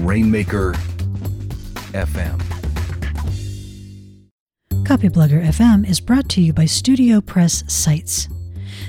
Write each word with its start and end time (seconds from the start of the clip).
Rainmaker 0.00 0.72
FM. 1.92 2.40
Copyblogger 4.84 5.42
FM 5.46 5.88
is 5.88 6.00
brought 6.00 6.28
to 6.30 6.42
you 6.42 6.52
by 6.52 6.64
StudioPress 6.64 7.70
Sites, 7.70 8.28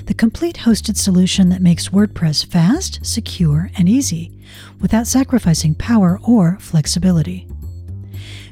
the 0.06 0.14
complete 0.14 0.56
hosted 0.56 0.96
solution 0.96 1.48
that 1.48 1.62
makes 1.62 1.88
WordPress 1.88 2.44
fast, 2.44 3.04
secure, 3.06 3.70
and 3.78 3.88
easy 3.88 4.38
without 4.80 5.06
sacrificing 5.06 5.74
power 5.74 6.18
or 6.22 6.58
flexibility. 6.60 7.48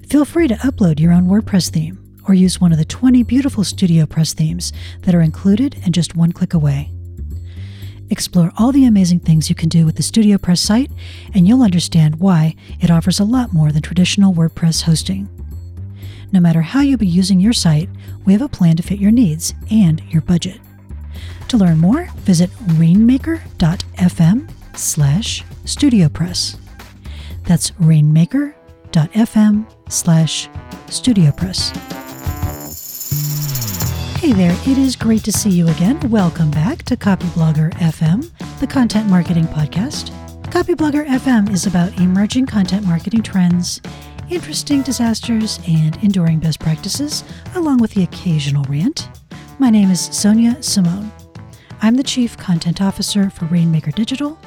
Feel 0.08 0.24
free 0.24 0.48
to 0.48 0.54
upload 0.56 1.00
your 1.00 1.12
own 1.12 1.26
WordPress 1.26 1.70
theme 1.70 2.16
or 2.26 2.34
use 2.34 2.60
one 2.60 2.72
of 2.72 2.78
the 2.78 2.84
20 2.84 3.22
beautiful 3.24 3.64
StudioPress 3.64 4.32
themes 4.32 4.72
that 5.02 5.14
are 5.14 5.22
included 5.22 5.76
and 5.84 5.92
just 5.92 6.16
one 6.16 6.32
click 6.32 6.54
away. 6.54 6.93
Explore 8.10 8.52
all 8.58 8.70
the 8.70 8.84
amazing 8.84 9.20
things 9.20 9.48
you 9.48 9.54
can 9.54 9.68
do 9.68 9.84
with 9.86 9.96
the 9.96 10.02
StudioPress 10.02 10.58
site, 10.58 10.90
and 11.34 11.48
you'll 11.48 11.62
understand 11.62 12.20
why 12.20 12.54
it 12.80 12.90
offers 12.90 13.18
a 13.18 13.24
lot 13.24 13.52
more 13.52 13.72
than 13.72 13.82
traditional 13.82 14.34
WordPress 14.34 14.82
hosting. 14.82 15.28
No 16.32 16.40
matter 16.40 16.62
how 16.62 16.80
you'll 16.80 16.98
be 16.98 17.06
using 17.06 17.40
your 17.40 17.52
site, 17.52 17.88
we 18.24 18.32
have 18.32 18.42
a 18.42 18.48
plan 18.48 18.76
to 18.76 18.82
fit 18.82 18.98
your 18.98 19.12
needs 19.12 19.54
and 19.70 20.02
your 20.10 20.22
budget. 20.22 20.60
To 21.48 21.56
learn 21.56 21.78
more, 21.78 22.08
visit 22.18 22.50
rainmaker.fm 22.74 24.50
slash 24.76 25.44
studiopress. 25.64 26.58
That's 27.44 27.72
rainmaker.fm 27.78 29.66
slash 29.88 30.48
studiopress. 30.86 32.03
Hey 34.24 34.32
there, 34.32 34.56
it 34.66 34.78
is 34.78 34.96
great 34.96 35.22
to 35.24 35.32
see 35.32 35.50
you 35.50 35.68
again. 35.68 36.00
Welcome 36.08 36.50
back 36.50 36.82
to 36.84 36.96
Copyblogger 36.96 37.74
FM, 37.74 38.30
the 38.58 38.66
content 38.66 39.06
marketing 39.06 39.44
podcast. 39.44 40.12
Copyblogger 40.44 41.06
FM 41.06 41.50
is 41.50 41.66
about 41.66 42.00
emerging 42.00 42.46
content 42.46 42.86
marketing 42.86 43.20
trends, 43.20 43.82
interesting 44.30 44.80
disasters, 44.80 45.60
and 45.68 46.02
enduring 46.02 46.38
best 46.38 46.58
practices, 46.58 47.22
along 47.54 47.82
with 47.82 47.90
the 47.90 48.04
occasional 48.04 48.64
rant. 48.64 49.10
My 49.58 49.68
name 49.68 49.90
is 49.90 50.00
Sonia 50.00 50.62
Simone. 50.62 51.12
I'm 51.82 51.96
the 51.96 52.02
Chief 52.02 52.38
Content 52.38 52.80
Officer 52.80 53.28
for 53.28 53.44
Rainmaker 53.44 53.90
Digital. 53.90 54.38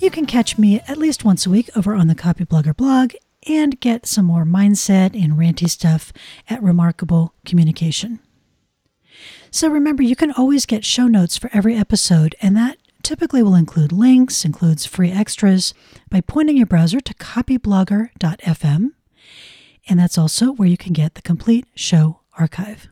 You 0.00 0.10
can 0.10 0.24
catch 0.24 0.56
me 0.56 0.80
at 0.88 0.96
least 0.96 1.26
once 1.26 1.44
a 1.44 1.50
week 1.50 1.68
over 1.76 1.94
on 1.94 2.06
the 2.06 2.14
Copyblogger 2.14 2.74
blog 2.74 3.12
and 3.46 3.78
get 3.80 4.06
some 4.06 4.24
more 4.24 4.46
mindset 4.46 5.14
and 5.14 5.34
ranty 5.34 5.68
stuff 5.68 6.10
at 6.48 6.62
Remarkable 6.62 7.34
Communication. 7.44 8.20
So 9.56 9.70
remember, 9.70 10.02
you 10.02 10.16
can 10.16 10.32
always 10.32 10.66
get 10.66 10.84
show 10.84 11.06
notes 11.06 11.38
for 11.38 11.48
every 11.50 11.76
episode, 11.76 12.36
and 12.42 12.54
that 12.58 12.76
typically 13.02 13.42
will 13.42 13.54
include 13.54 13.90
links, 13.90 14.44
includes 14.44 14.84
free 14.84 15.10
extras 15.10 15.72
by 16.10 16.20
pointing 16.20 16.58
your 16.58 16.66
browser 16.66 17.00
to 17.00 17.14
copyblogger.fm. 17.14 18.90
And 19.88 19.98
that's 19.98 20.18
also 20.18 20.52
where 20.52 20.68
you 20.68 20.76
can 20.76 20.92
get 20.92 21.14
the 21.14 21.22
complete 21.22 21.64
show 21.74 22.20
archive. 22.36 22.88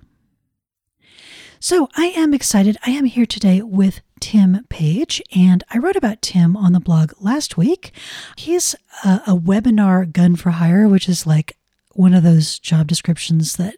So 1.60 1.90
I 1.96 2.06
am 2.16 2.32
excited. 2.32 2.78
I 2.86 2.92
am 2.92 3.04
here 3.04 3.26
today 3.26 3.60
with 3.60 4.00
Tim 4.18 4.64
Paige, 4.70 5.20
and 5.36 5.62
I 5.68 5.76
wrote 5.76 5.96
about 5.96 6.22
Tim 6.22 6.56
on 6.56 6.72
the 6.72 6.80
blog 6.80 7.12
last 7.20 7.58
week. 7.58 7.92
He's 8.38 8.74
a, 9.04 9.20
a 9.26 9.36
webinar 9.36 10.10
gun 10.10 10.34
for 10.34 10.52
hire, 10.52 10.88
which 10.88 11.10
is 11.10 11.26
like 11.26 11.58
one 11.92 12.14
of 12.14 12.22
those 12.22 12.58
job 12.58 12.86
descriptions 12.86 13.56
that 13.56 13.76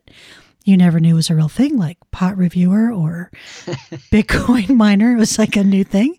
you 0.67 0.77
never 0.77 0.99
knew 0.99 1.15
was 1.15 1.31
a 1.31 1.35
real 1.35 1.49
thing, 1.49 1.79
like 1.79 1.97
pot 2.11 2.37
reviewer 2.37 2.93
or 2.93 3.31
Bitcoin 4.13 4.71
miner. 4.71 5.13
It 5.13 5.19
was 5.19 5.39
like 5.39 5.55
a 5.57 5.63
new 5.63 5.85
thing. 5.85 6.19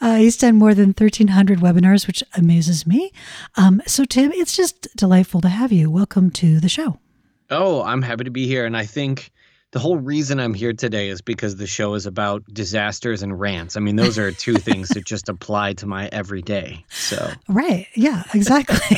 Uh, 0.00 0.16
he's 0.16 0.36
done 0.36 0.56
more 0.56 0.74
than 0.74 0.88
1,300 0.88 1.60
webinars, 1.60 2.08
which 2.08 2.22
amazes 2.36 2.88
me. 2.88 3.12
Um, 3.54 3.80
so, 3.86 4.04
Tim, 4.04 4.32
it's 4.32 4.56
just 4.56 4.88
delightful 4.96 5.40
to 5.42 5.48
have 5.48 5.70
you. 5.70 5.90
Welcome 5.90 6.30
to 6.32 6.58
the 6.58 6.68
show. 6.68 6.98
Oh, 7.50 7.82
I'm 7.84 8.02
happy 8.02 8.24
to 8.24 8.30
be 8.32 8.46
here. 8.46 8.66
And 8.66 8.76
I 8.76 8.84
think 8.84 9.30
the 9.72 9.78
whole 9.78 9.98
reason 9.98 10.40
I'm 10.40 10.54
here 10.54 10.72
today 10.72 11.08
is 11.08 11.20
because 11.20 11.56
the 11.56 11.66
show 11.66 11.94
is 11.94 12.06
about 12.06 12.42
disasters 12.52 13.22
and 13.22 13.38
rants. 13.38 13.76
I 13.76 13.80
mean, 13.80 13.96
those 13.96 14.18
are 14.18 14.32
two 14.32 14.54
things 14.56 14.88
that 14.90 15.04
just 15.04 15.28
apply 15.28 15.74
to 15.74 15.86
my 15.86 16.08
everyday. 16.10 16.84
So 16.88 17.32
right, 17.48 17.86
yeah, 17.94 18.22
exactly. 18.32 18.96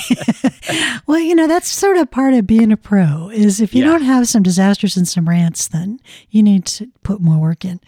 well, 1.06 1.19
you 1.19 1.34
know, 1.34 1.48
that's 1.48 1.69
sort 1.69 1.97
of 1.97 2.10
part 2.10 2.34
of 2.34 2.47
being 2.47 2.70
a 2.70 2.76
pro. 2.76 3.31
Is 3.31 3.60
if 3.60 3.75
you 3.75 3.84
yeah. 3.84 3.91
don't 3.91 4.03
have 4.03 4.28
some 4.28 4.42
disasters 4.42 4.97
and 4.97 5.08
some 5.08 5.28
rants, 5.28 5.66
then 5.69 5.98
you 6.31 6.42
need 6.42 6.66
to 6.66 6.88
put 7.02 7.20
more 7.20 7.38
work 7.38 7.64
in. 7.64 7.81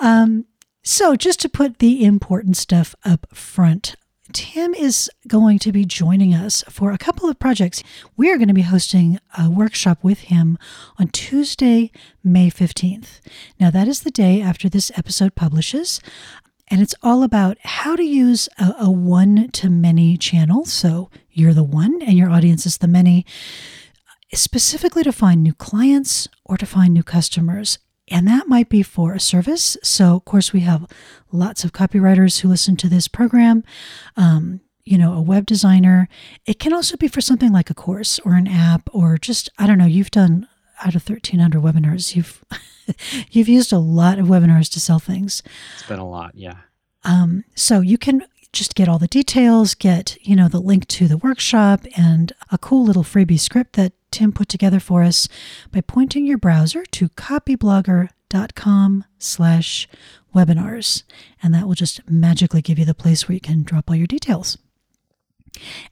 Um, 0.00 0.46
so, 0.82 1.14
just 1.14 1.40
to 1.40 1.48
put 1.48 1.78
the 1.78 2.04
important 2.04 2.56
stuff 2.56 2.94
up 3.04 3.26
front, 3.34 3.94
Tim 4.32 4.74
is 4.74 5.10
going 5.26 5.58
to 5.60 5.72
be 5.72 5.84
joining 5.84 6.34
us 6.34 6.62
for 6.68 6.92
a 6.92 6.98
couple 6.98 7.28
of 7.28 7.38
projects. 7.38 7.82
We 8.16 8.30
are 8.30 8.36
going 8.36 8.48
to 8.48 8.54
be 8.54 8.62
hosting 8.62 9.18
a 9.36 9.50
workshop 9.50 9.98
with 10.02 10.20
him 10.20 10.58
on 10.98 11.08
Tuesday, 11.08 11.90
May 12.22 12.50
15th. 12.50 13.20
Now, 13.58 13.70
that 13.70 13.88
is 13.88 14.00
the 14.00 14.10
day 14.10 14.40
after 14.40 14.68
this 14.68 14.92
episode 14.96 15.34
publishes. 15.34 16.00
And 16.68 16.80
it's 16.80 16.94
all 17.02 17.22
about 17.22 17.58
how 17.62 17.96
to 17.96 18.04
use 18.04 18.48
a, 18.58 18.74
a 18.80 18.90
one 18.90 19.50
to 19.52 19.68
many 19.68 20.16
channel. 20.16 20.64
So 20.64 21.10
you're 21.32 21.54
the 21.54 21.64
one 21.64 22.00
and 22.02 22.16
your 22.16 22.30
audience 22.30 22.64
is 22.64 22.78
the 22.78 22.88
many, 22.88 23.26
specifically 24.32 25.02
to 25.02 25.12
find 25.12 25.42
new 25.42 25.54
clients 25.54 26.28
or 26.44 26.56
to 26.56 26.66
find 26.66 26.94
new 26.94 27.02
customers. 27.02 27.78
And 28.10 28.26
that 28.26 28.48
might 28.48 28.68
be 28.68 28.82
for 28.82 29.14
a 29.14 29.20
service. 29.20 29.76
So, 29.82 30.16
of 30.16 30.24
course, 30.24 30.52
we 30.52 30.60
have 30.60 30.86
lots 31.30 31.64
of 31.64 31.72
copywriters 31.72 32.40
who 32.40 32.48
listen 32.48 32.76
to 32.78 32.88
this 32.88 33.06
program. 33.08 33.62
Um, 34.16 34.60
you 34.84 34.98
know, 34.98 35.12
a 35.12 35.22
web 35.22 35.46
designer. 35.46 36.08
It 36.46 36.58
can 36.58 36.72
also 36.72 36.96
be 36.96 37.06
for 37.06 37.20
something 37.20 37.52
like 37.52 37.70
a 37.70 37.74
course 37.74 38.18
or 38.20 38.34
an 38.34 38.48
app 38.48 38.88
or 38.92 39.18
just, 39.18 39.48
I 39.56 39.66
don't 39.66 39.78
know, 39.78 39.86
you've 39.86 40.10
done 40.10 40.48
out 40.84 40.96
of 40.96 41.08
1300 41.08 41.62
webinars. 41.62 42.16
You've 42.16 42.44
you've 43.30 43.48
used 43.48 43.72
a 43.72 43.78
lot 43.78 44.18
of 44.18 44.26
webinars 44.26 44.70
to 44.72 44.80
sell 44.80 44.98
things. 44.98 45.42
It's 45.74 45.86
been 45.86 46.00
a 46.00 46.08
lot, 46.08 46.32
yeah. 46.34 46.56
Um, 47.04 47.44
so 47.54 47.80
you 47.80 47.98
can 47.98 48.24
just 48.52 48.74
get 48.74 48.88
all 48.88 48.98
the 48.98 49.06
details, 49.06 49.74
get, 49.74 50.16
you 50.22 50.34
know, 50.34 50.48
the 50.48 50.60
link 50.60 50.86
to 50.88 51.06
the 51.06 51.16
workshop 51.16 51.84
and 51.96 52.32
a 52.50 52.58
cool 52.58 52.84
little 52.84 53.04
freebie 53.04 53.38
script 53.38 53.74
that 53.74 53.92
Tim 54.10 54.32
put 54.32 54.48
together 54.48 54.80
for 54.80 55.02
us 55.02 55.28
by 55.70 55.80
pointing 55.80 56.26
your 56.26 56.38
browser 56.38 56.84
to 56.86 57.08
copyblogger.com 57.10 59.04
slash 59.18 59.88
webinars. 60.34 61.04
And 61.42 61.54
that 61.54 61.66
will 61.66 61.74
just 61.74 62.00
magically 62.10 62.62
give 62.62 62.78
you 62.78 62.84
the 62.84 62.94
place 62.94 63.28
where 63.28 63.34
you 63.34 63.40
can 63.40 63.62
drop 63.62 63.88
all 63.88 63.96
your 63.96 64.06
details. 64.06 64.58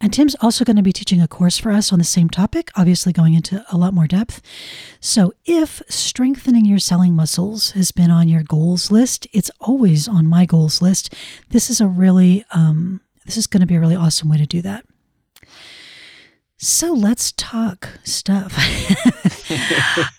And 0.00 0.12
Tim's 0.12 0.36
also 0.40 0.64
going 0.64 0.76
to 0.76 0.82
be 0.82 0.92
teaching 0.92 1.20
a 1.20 1.28
course 1.28 1.58
for 1.58 1.70
us 1.70 1.92
on 1.92 1.98
the 1.98 2.04
same 2.04 2.30
topic, 2.30 2.70
obviously 2.76 3.12
going 3.12 3.34
into 3.34 3.64
a 3.70 3.76
lot 3.76 3.92
more 3.92 4.06
depth. 4.06 4.40
So, 5.00 5.34
if 5.44 5.82
strengthening 5.88 6.64
your 6.64 6.78
selling 6.78 7.14
muscles 7.14 7.72
has 7.72 7.92
been 7.92 8.10
on 8.10 8.28
your 8.28 8.42
goals 8.42 8.90
list, 8.90 9.26
it's 9.32 9.50
always 9.60 10.08
on 10.08 10.26
my 10.26 10.46
goals 10.46 10.80
list. 10.80 11.14
This 11.50 11.70
is 11.70 11.80
a 11.80 11.86
really, 11.86 12.44
um, 12.52 13.00
this 13.26 13.36
is 13.36 13.46
going 13.46 13.60
to 13.60 13.66
be 13.66 13.74
a 13.74 13.80
really 13.80 13.96
awesome 13.96 14.28
way 14.28 14.38
to 14.38 14.46
do 14.46 14.62
that. 14.62 14.84
So 16.60 16.92
let's 16.92 17.30
talk 17.32 17.88
stuff. 18.02 18.52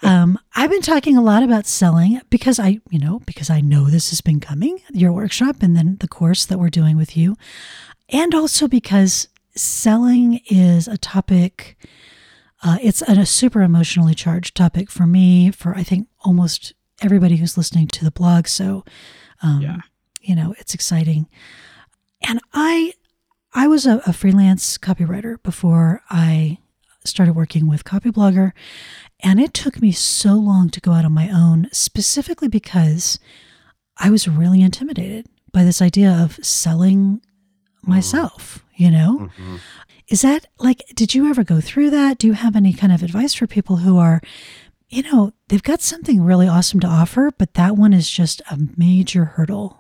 um, 0.04 0.40
I've 0.56 0.70
been 0.70 0.82
talking 0.82 1.18
a 1.18 1.22
lot 1.22 1.44
about 1.44 1.66
selling 1.66 2.22
because 2.30 2.60
I, 2.60 2.80
you 2.90 2.98
know, 2.98 3.20
because 3.26 3.50
I 3.50 3.60
know 3.60 3.90
this 3.90 4.10
has 4.12 4.22
been 4.22 4.40
coming, 4.40 4.80
your 4.94 5.12
workshop 5.12 5.58
and 5.62 5.76
then 5.76 5.98
the 6.00 6.08
course 6.08 6.46
that 6.46 6.58
we're 6.58 6.70
doing 6.70 6.96
with 6.96 7.18
you. 7.18 7.36
And 8.12 8.34
also 8.34 8.68
because 8.68 9.28
selling 9.56 10.42
is 10.50 10.88
a 10.88 10.98
topic, 10.98 11.78
uh, 12.64 12.78
it's 12.82 13.02
a, 13.08 13.12
a 13.14 13.26
super 13.26 13.62
emotionally 13.62 14.16
charged 14.16 14.56
topic 14.56 14.90
for 14.90 15.06
me, 15.06 15.52
for 15.52 15.76
I 15.76 15.84
think 15.84 16.08
almost 16.22 16.74
everybody 17.02 17.38
who's 17.38 17.58
listening 17.58 17.88
to 17.88 18.04
the 18.04 18.12
blog. 18.12 18.48
So, 18.48 18.84
um, 19.42 19.62
yeah. 19.62 19.78
you 20.22 20.36
know, 20.36 20.54
it's 20.60 20.74
exciting. 20.74 21.28
And 22.28 22.40
I 22.54 22.94
I 23.54 23.68
was 23.68 23.86
a, 23.86 24.02
a 24.06 24.14
freelance 24.14 24.78
copywriter 24.78 25.42
before 25.42 26.04
I 26.10 26.60
started 27.04 27.34
working 27.34 27.68
with 27.68 27.86
Copyblogger, 27.86 28.52
and 29.22 29.40
it 29.40 29.54
took 29.54 29.82
me 29.82 29.92
so 29.92 30.34
long 30.36 30.70
to 30.70 30.82
go 30.82 30.92
out 30.92 31.06
on 31.06 31.14
my 31.14 31.30
own, 31.30 31.68
specifically 31.72 32.48
because 32.48 33.20
I 33.98 34.10
was 34.10 34.28
really 34.28 34.62
intimidated 34.62 35.28
by 35.52 35.64
this 35.64 35.82
idea 35.82 36.12
of 36.12 36.44
selling 36.46 37.22
myself, 37.90 38.64
you 38.76 38.92
know? 38.92 39.20
Mm-hmm. 39.20 39.58
Is 40.08 40.22
that 40.22 40.48
like, 40.58 40.84
did 40.96 41.14
you 41.14 41.30
ever 41.30 41.44
go 41.44 41.62
through 41.62 41.92
that? 41.92 42.18
Do 42.18 42.28
you 42.28 42.34
have 42.34 42.56
any 42.56 42.74
kind 42.74 42.92
of 42.92 43.04
advice 43.04 43.34
for 43.34 43.48
people 43.48 43.78
who 43.78 43.98
are, 43.98 44.22
you 44.90 45.04
know, 45.04 45.34
they've 45.50 45.62
got 45.62 45.82
something 45.82 46.24
really 46.24 46.48
awesome 46.48 46.80
to 46.80 46.88
offer, 46.88 47.32
but 47.38 47.54
that 47.54 47.76
one 47.76 47.94
is 47.94 48.10
just 48.10 48.42
a 48.50 48.58
major 48.76 49.26
hurdle? 49.26 49.80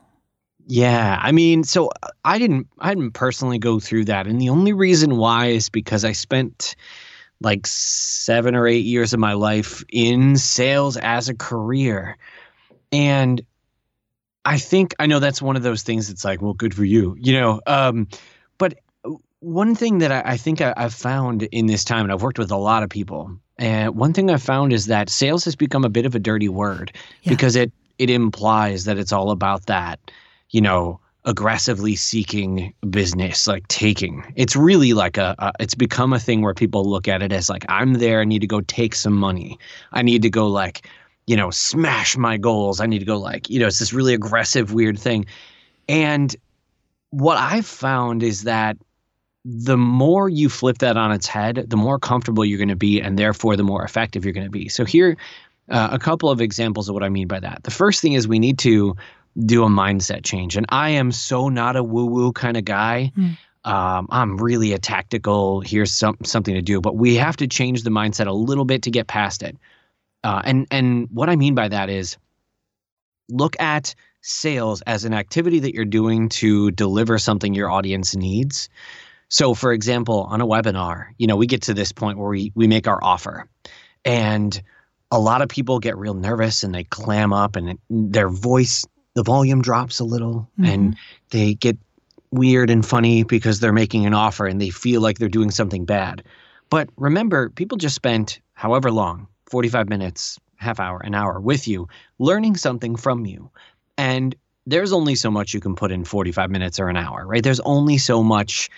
Yeah, 0.72 1.18
I 1.20 1.32
mean, 1.32 1.64
so 1.64 1.90
uh, 2.04 2.10
I 2.26 2.38
didn't 2.38 2.68
I 2.78 2.94
didn't 2.94 3.14
personally 3.14 3.58
go 3.58 3.80
through 3.80 4.06
that, 4.06 4.28
and 4.28 4.40
the 4.40 4.50
only 4.50 4.72
reason 4.72 5.18
why 5.18 5.48
is 5.48 5.68
because 5.68 6.06
I 6.06 6.12
spent 6.12 6.76
like 7.42 7.66
seven 7.66 8.54
or 8.54 8.68
eight 8.68 8.86
years 8.86 9.12
of 9.12 9.20
my 9.20 9.34
life 9.34 9.84
in 9.90 10.38
sales 10.38 10.96
as 10.98 11.28
a 11.28 11.34
career, 11.34 12.20
and 12.92 13.42
I 14.50 14.58
think 14.58 14.96
I 14.98 15.06
know 15.06 15.20
that's 15.20 15.44
one 15.44 15.56
of 15.56 15.62
those 15.62 15.84
things 15.84 16.08
that's 16.08 16.26
like, 16.26 16.42
well, 16.42 16.56
good 16.56 16.74
for 16.74 16.84
you, 16.84 17.16
you 17.20 17.34
know. 17.34 17.62
Um, 17.68 18.08
but 18.58 18.80
one 19.42 19.76
thing 19.76 20.00
that 20.00 20.12
I, 20.12 20.32
I 20.32 20.38
think 20.38 20.60
I, 20.60 20.74
have 20.76 20.94
found 20.94 21.44
in 21.44 21.68
this 21.68 21.84
time, 21.84 22.06
and 22.06 22.12
I've 22.12 22.24
worked 22.24 22.40
with 22.40 22.50
a 22.50 22.58
lot 22.58 22.82
of 22.82 22.90
people, 22.90 23.32
and 23.60 23.96
one 23.96 24.12
thing 24.12 24.32
I've 24.32 24.42
found 24.42 24.74
is 24.74 24.88
that 24.88 25.08
sales 25.08 25.46
has 25.46 25.56
become 25.56 25.86
a 25.86 25.90
bit 25.90 26.08
of 26.08 26.16
a 26.16 26.20
dirty 26.20 26.50
word 26.50 26.92
yeah. 27.22 27.30
because 27.30 27.56
it 27.56 27.72
it 28.00 28.10
implies 28.10 28.86
that 28.86 28.98
it's 28.98 29.14
all 29.14 29.30
about 29.30 29.68
that, 29.68 30.00
you 30.50 30.62
know, 30.62 31.00
aggressively 31.26 31.96
seeking 31.96 32.74
business, 32.90 33.46
like 33.46 33.68
taking. 33.68 34.34
It's 34.36 34.56
really 34.56 34.94
like 34.94 35.18
a, 35.18 35.36
a, 35.38 35.52
it's 35.60 35.76
become 35.76 36.12
a 36.12 36.20
thing 36.20 36.42
where 36.42 36.56
people 36.56 36.90
look 36.90 37.08
at 37.08 37.22
it 37.22 37.32
as 37.32 37.52
like 37.52 37.66
I'm 37.70 37.96
there, 37.96 38.22
I 38.22 38.26
need 38.26 38.40
to 38.40 38.48
go 38.48 38.62
take 38.62 38.96
some 38.96 39.14
money. 39.14 39.60
I 39.92 40.02
need 40.02 40.24
to 40.24 40.30
go 40.32 40.48
like, 40.48 40.88
you 41.30 41.36
know, 41.36 41.52
smash 41.52 42.18
my 42.18 42.38
goals. 42.38 42.82
I 42.82 42.88
need 42.88 43.00
to 43.00 43.06
go 43.06 43.20
like, 43.20 43.52
you 43.52 43.60
know, 43.60 43.68
it's 43.68 43.78
this 43.78 43.94
really 43.94 44.16
aggressive 44.16 44.74
weird 44.74 44.98
thing. 44.98 45.28
And 45.88 46.36
what 47.12 47.38
I've 47.38 47.68
found 47.68 48.24
is 48.24 48.46
that 48.46 48.78
the 49.46 49.78
more 49.78 50.28
you 50.28 50.50
flip 50.50 50.80
that 50.80 50.98
on 50.98 51.12
its 51.12 51.28
head, 51.28 51.66
the 51.68 51.78
more 51.78 52.00
comfortable 52.00 52.44
you're 52.44 52.58
going 52.58 52.70
to 52.70 52.76
be, 52.76 53.00
and 53.00 53.20
therefore 53.20 53.56
the 53.56 53.64
more 53.64 53.84
effective 53.84 54.26
you're 54.26 54.34
going 54.34 54.48
to 54.48 54.52
be. 54.52 54.70
So, 54.70 54.86
here, 54.86 55.18
uh, 55.70 55.90
a 55.92 56.00
couple 56.00 56.32
of 56.32 56.42
examples 56.42 56.90
of 56.90 56.96
what 56.96 57.04
I 57.04 57.10
mean 57.10 57.28
by 57.28 57.40
that. 57.42 57.62
The 57.62 57.70
first 57.70 58.02
thing 58.02 58.14
is 58.14 58.28
we 58.28 58.40
need 58.40 58.58
to 58.60 58.96
do 59.46 59.64
a 59.64 59.70
mindset 59.70 60.24
change. 60.24 60.58
And 60.58 60.66
I 60.70 60.90
am 60.90 61.12
so 61.12 61.48
not 61.48 61.76
a 61.76 61.84
woo 61.84 62.08
woo 62.08 62.32
kind 62.32 62.58
of 62.58 62.66
guy. 62.66 63.12
Mm. 63.16 63.38
Um, 63.66 64.08
I'm 64.10 64.38
really 64.38 64.74
a 64.74 64.80
tactical, 64.80 65.62
here's 65.62 65.92
some, 65.92 66.18
something 66.24 66.56
to 66.56 66.62
do, 66.64 66.82
but 66.82 66.96
we 66.96 67.18
have 67.18 67.38
to 67.38 67.48
change 67.48 67.84
the 67.84 67.92
mindset 67.92 68.26
a 68.26 68.32
little 68.32 68.66
bit 68.66 68.82
to 68.84 68.90
get 68.90 69.06
past 69.06 69.44
it. 69.44 69.56
Uh, 70.24 70.42
and 70.44 70.68
and 70.72 71.08
what 71.12 71.30
I 71.30 71.36
mean 71.36 71.56
by 71.56 71.68
that 71.70 71.90
is 71.90 72.18
look 73.30 73.60
at 73.60 73.96
sales 74.22 74.82
as 74.82 75.06
an 75.06 75.14
activity 75.14 75.60
that 75.60 75.74
you're 75.74 75.86
doing 75.86 76.30
to 76.30 76.72
deliver 76.72 77.18
something 77.18 77.54
your 77.54 77.70
audience 77.70 78.16
needs 78.16 78.70
so, 79.30 79.54
for 79.54 79.72
example, 79.72 80.24
on 80.24 80.42
a 80.42 80.48
webinar, 80.48 81.10
you 81.18 81.28
know, 81.28 81.36
we 81.36 81.46
get 81.46 81.64
to 81.64 81.74
this 81.74 81.92
point 81.92 82.18
where 82.18 82.30
we 82.30 82.52
we 82.56 82.68
make 82.68 82.88
our 82.88 83.02
offer, 83.02 83.48
and 84.04 84.62
a 85.12 85.20
lot 85.20 85.42
of 85.42 85.50
people 85.50 85.80
get 85.80 85.98
real 85.98 86.16
nervous 86.16 86.64
and 86.64 86.74
they 86.74 86.84
clam 86.84 87.32
up, 87.32 87.56
and 87.56 87.78
their 87.90 88.30
voice, 88.30 88.86
the 89.14 89.24
volume 89.24 89.62
drops 89.62 90.00
a 90.00 90.04
little, 90.04 90.50
mm-hmm. 90.60 90.66
and 90.66 90.98
they 91.30 91.54
get 91.54 91.78
weird 92.32 92.72
and 92.72 92.86
funny 92.86 93.24
because 93.24 93.60
they're 93.60 93.74
making 93.74 94.06
an 94.06 94.14
offer 94.14 94.46
and 94.46 94.60
they 94.60 94.70
feel 94.70 95.02
like 95.02 95.20
they're 95.20 95.30
doing 95.30 95.52
something 95.52 95.86
bad. 95.86 96.24
But 96.70 96.90
remember, 96.98 97.50
people 97.50 97.78
just 97.78 97.96
spent 97.96 98.40
however 98.54 98.92
long 98.92 99.28
45 99.50 99.90
minutes, 99.90 100.40
half 100.58 100.80
hour, 100.80 101.00
an 101.04 101.16
hour 101.16 101.40
with 101.40 101.68
you, 101.68 101.88
learning 102.18 102.56
something 102.56 102.96
from 102.96 103.26
you. 103.26 103.50
And 103.98 104.36
there's 104.66 104.94
only 104.94 105.16
so 105.16 105.32
much 105.32 105.54
you 105.54 105.60
can 105.60 105.76
put 105.76 105.92
in 105.92 106.06
45 106.06 106.52
minutes 106.52 106.80
or 106.80 106.90
an 106.90 106.98
hour, 106.98 107.26
right? 107.26 107.44
There's 107.44 107.60
only 107.62 107.98
so 107.98 108.22
much 108.22 108.70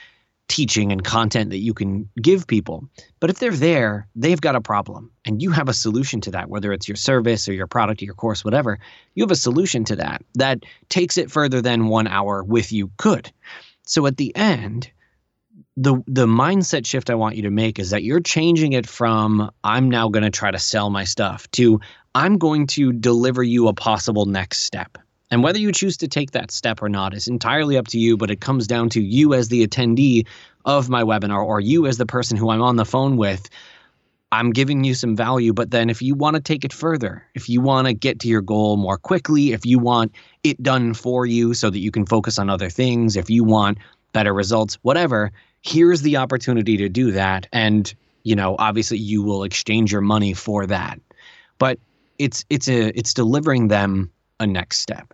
teaching 0.48 0.92
and 0.92 1.04
content 1.04 1.50
that 1.50 1.60
you 1.60 1.74
can 1.74 2.10
give 2.22 2.46
people. 2.46 2.86
But 3.22 3.30
if 3.30 3.40
they're 3.40 3.52
there, 3.52 4.08
they've 4.16 4.42
got 4.42 4.56
a 4.56 4.62
problem 4.62 5.10
and 5.26 5.42
you 5.42 5.52
have 5.52 5.70
a 5.70 5.74
solution 5.74 6.20
to 6.22 6.32
that, 6.32 6.50
whether 6.50 6.74
it's 6.74 6.90
your 6.90 6.98
service 6.98 7.48
or 7.48 7.54
your 7.54 7.68
product 7.68 8.02
or 8.02 8.06
your 8.06 8.16
course, 8.16 8.44
whatever, 8.44 8.78
you 9.16 9.24
have 9.24 9.32
a 9.32 9.36
solution 9.36 9.86
to 9.86 9.96
that 9.96 10.24
that 10.36 10.66
takes 10.90 11.18
it 11.18 11.32
further 11.32 11.62
than 11.62 11.88
one 11.88 12.08
hour 12.08 12.44
with 12.44 12.74
you 12.74 12.92
could. 12.98 13.32
So 13.84 14.06
at 14.08 14.18
the 14.18 14.36
end, 14.36 14.92
the 15.78 16.02
the 16.08 16.26
mindset 16.26 16.86
shift 16.86 17.10
I 17.10 17.16
want 17.16 17.36
you 17.36 17.44
to 17.44 17.52
make 17.52 17.80
is 17.80 17.92
that 17.92 18.04
you're 18.04 18.20
changing 18.20 18.74
it 18.74 18.88
from 18.88 19.50
I'm 19.64 19.90
now 19.90 20.10
going 20.10 20.24
to 20.24 20.30
try 20.30 20.52
to 20.52 20.60
sell 20.60 20.90
my 20.90 21.06
stuff 21.06 21.50
to 21.52 21.80
I'm 22.14 22.38
going 22.38 22.68
to 22.68 22.92
deliver 22.92 23.42
you 23.42 23.68
a 23.68 23.74
possible 23.74 24.26
next 24.26 24.60
step. 24.60 24.98
And 25.30 25.44
whether 25.44 25.60
you 25.60 25.72
choose 25.72 25.96
to 25.98 26.10
take 26.10 26.32
that 26.32 26.52
step 26.52 26.82
or 26.82 26.90
not 26.90 27.14
is 27.14 27.30
entirely 27.30 27.78
up 27.78 27.88
to 27.88 28.00
you, 28.00 28.18
but 28.18 28.30
it 28.30 28.42
comes 28.42 28.68
down 28.68 28.90
to 28.90 29.02
you 29.02 29.34
as 29.34 29.48
the 29.48 29.66
attendee 29.66 30.28
of 30.66 30.90
my 30.90 31.04
webinar 31.04 31.44
or 31.44 31.62
you 31.62 31.88
as 31.88 31.98
the 31.98 32.06
person 32.06 32.36
who 32.36 32.50
I'm 32.50 32.62
on 32.62 32.76
the 32.76 32.84
phone 32.84 33.16
with. 33.16 33.50
I'm 34.34 34.52
giving 34.52 34.84
you 34.84 34.94
some 34.94 35.16
value, 35.16 35.54
but 35.54 35.72
then 35.72 35.90
if 35.90 36.02
you 36.02 36.16
want 36.16 36.36
to 36.36 36.42
take 36.42 36.66
it 36.66 36.74
further, 36.74 37.26
if 37.34 37.48
you 37.50 37.62
want 37.62 37.88
to 37.88 37.94
get 37.94 38.20
to 38.20 38.28
your 38.28 38.42
goal 38.42 38.76
more 38.76 38.98
quickly, 38.98 39.54
if 39.54 39.66
you 39.66 39.80
want 39.80 40.14
it 40.44 40.62
done 40.62 40.94
for 40.94 41.26
you 41.26 41.54
so 41.54 41.70
that 41.70 41.80
you 41.80 41.92
can 41.92 42.06
focus 42.06 42.38
on 42.38 42.50
other 42.50 42.70
things, 42.70 43.16
if 43.16 43.30
you 43.30 43.44
want 43.46 43.78
better 44.14 44.34
results, 44.34 44.76
whatever, 44.82 45.32
here's 45.62 46.02
the 46.02 46.18
opportunity 46.18 46.78
to 46.78 46.90
do 46.90 47.12
that. 47.12 47.48
And, 47.52 47.94
you 48.24 48.36
know, 48.36 48.56
obviously 48.60 48.98
you 48.98 49.22
will 49.22 49.44
exchange 49.44 49.92
your 49.92 50.02
money 50.02 50.34
for 50.34 50.66
that. 50.68 51.00
But 51.58 51.80
it's 52.18 52.46
it's 52.50 52.68
a 52.68 52.98
it's 52.98 53.14
delivering 53.14 53.68
them 53.68 54.12
a 54.40 54.48
next 54.48 54.80
step. 54.80 55.14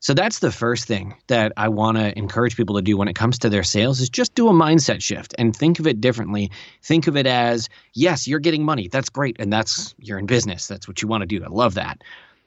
So 0.00 0.14
that's 0.14 0.38
the 0.38 0.52
first 0.52 0.86
thing 0.86 1.16
that 1.26 1.52
I 1.56 1.68
want 1.68 1.98
to 1.98 2.16
encourage 2.16 2.56
people 2.56 2.76
to 2.76 2.82
do 2.82 2.96
when 2.96 3.08
it 3.08 3.16
comes 3.16 3.36
to 3.40 3.50
their 3.50 3.64
sales 3.64 4.00
is 4.00 4.08
just 4.08 4.34
do 4.36 4.46
a 4.48 4.52
mindset 4.52 5.02
shift 5.02 5.34
and 5.38 5.54
think 5.54 5.80
of 5.80 5.88
it 5.88 6.00
differently. 6.00 6.52
Think 6.84 7.08
of 7.08 7.16
it 7.16 7.26
as, 7.26 7.68
yes, 7.94 8.28
you're 8.28 8.38
getting 8.38 8.64
money. 8.64 8.86
That's 8.86 9.08
great 9.08 9.36
and 9.40 9.52
that's 9.52 9.96
you're 9.98 10.20
in 10.20 10.26
business. 10.26 10.68
That's 10.68 10.86
what 10.86 11.02
you 11.02 11.08
want 11.08 11.22
to 11.22 11.26
do. 11.26 11.44
I 11.44 11.48
love 11.48 11.74
that. 11.74 12.02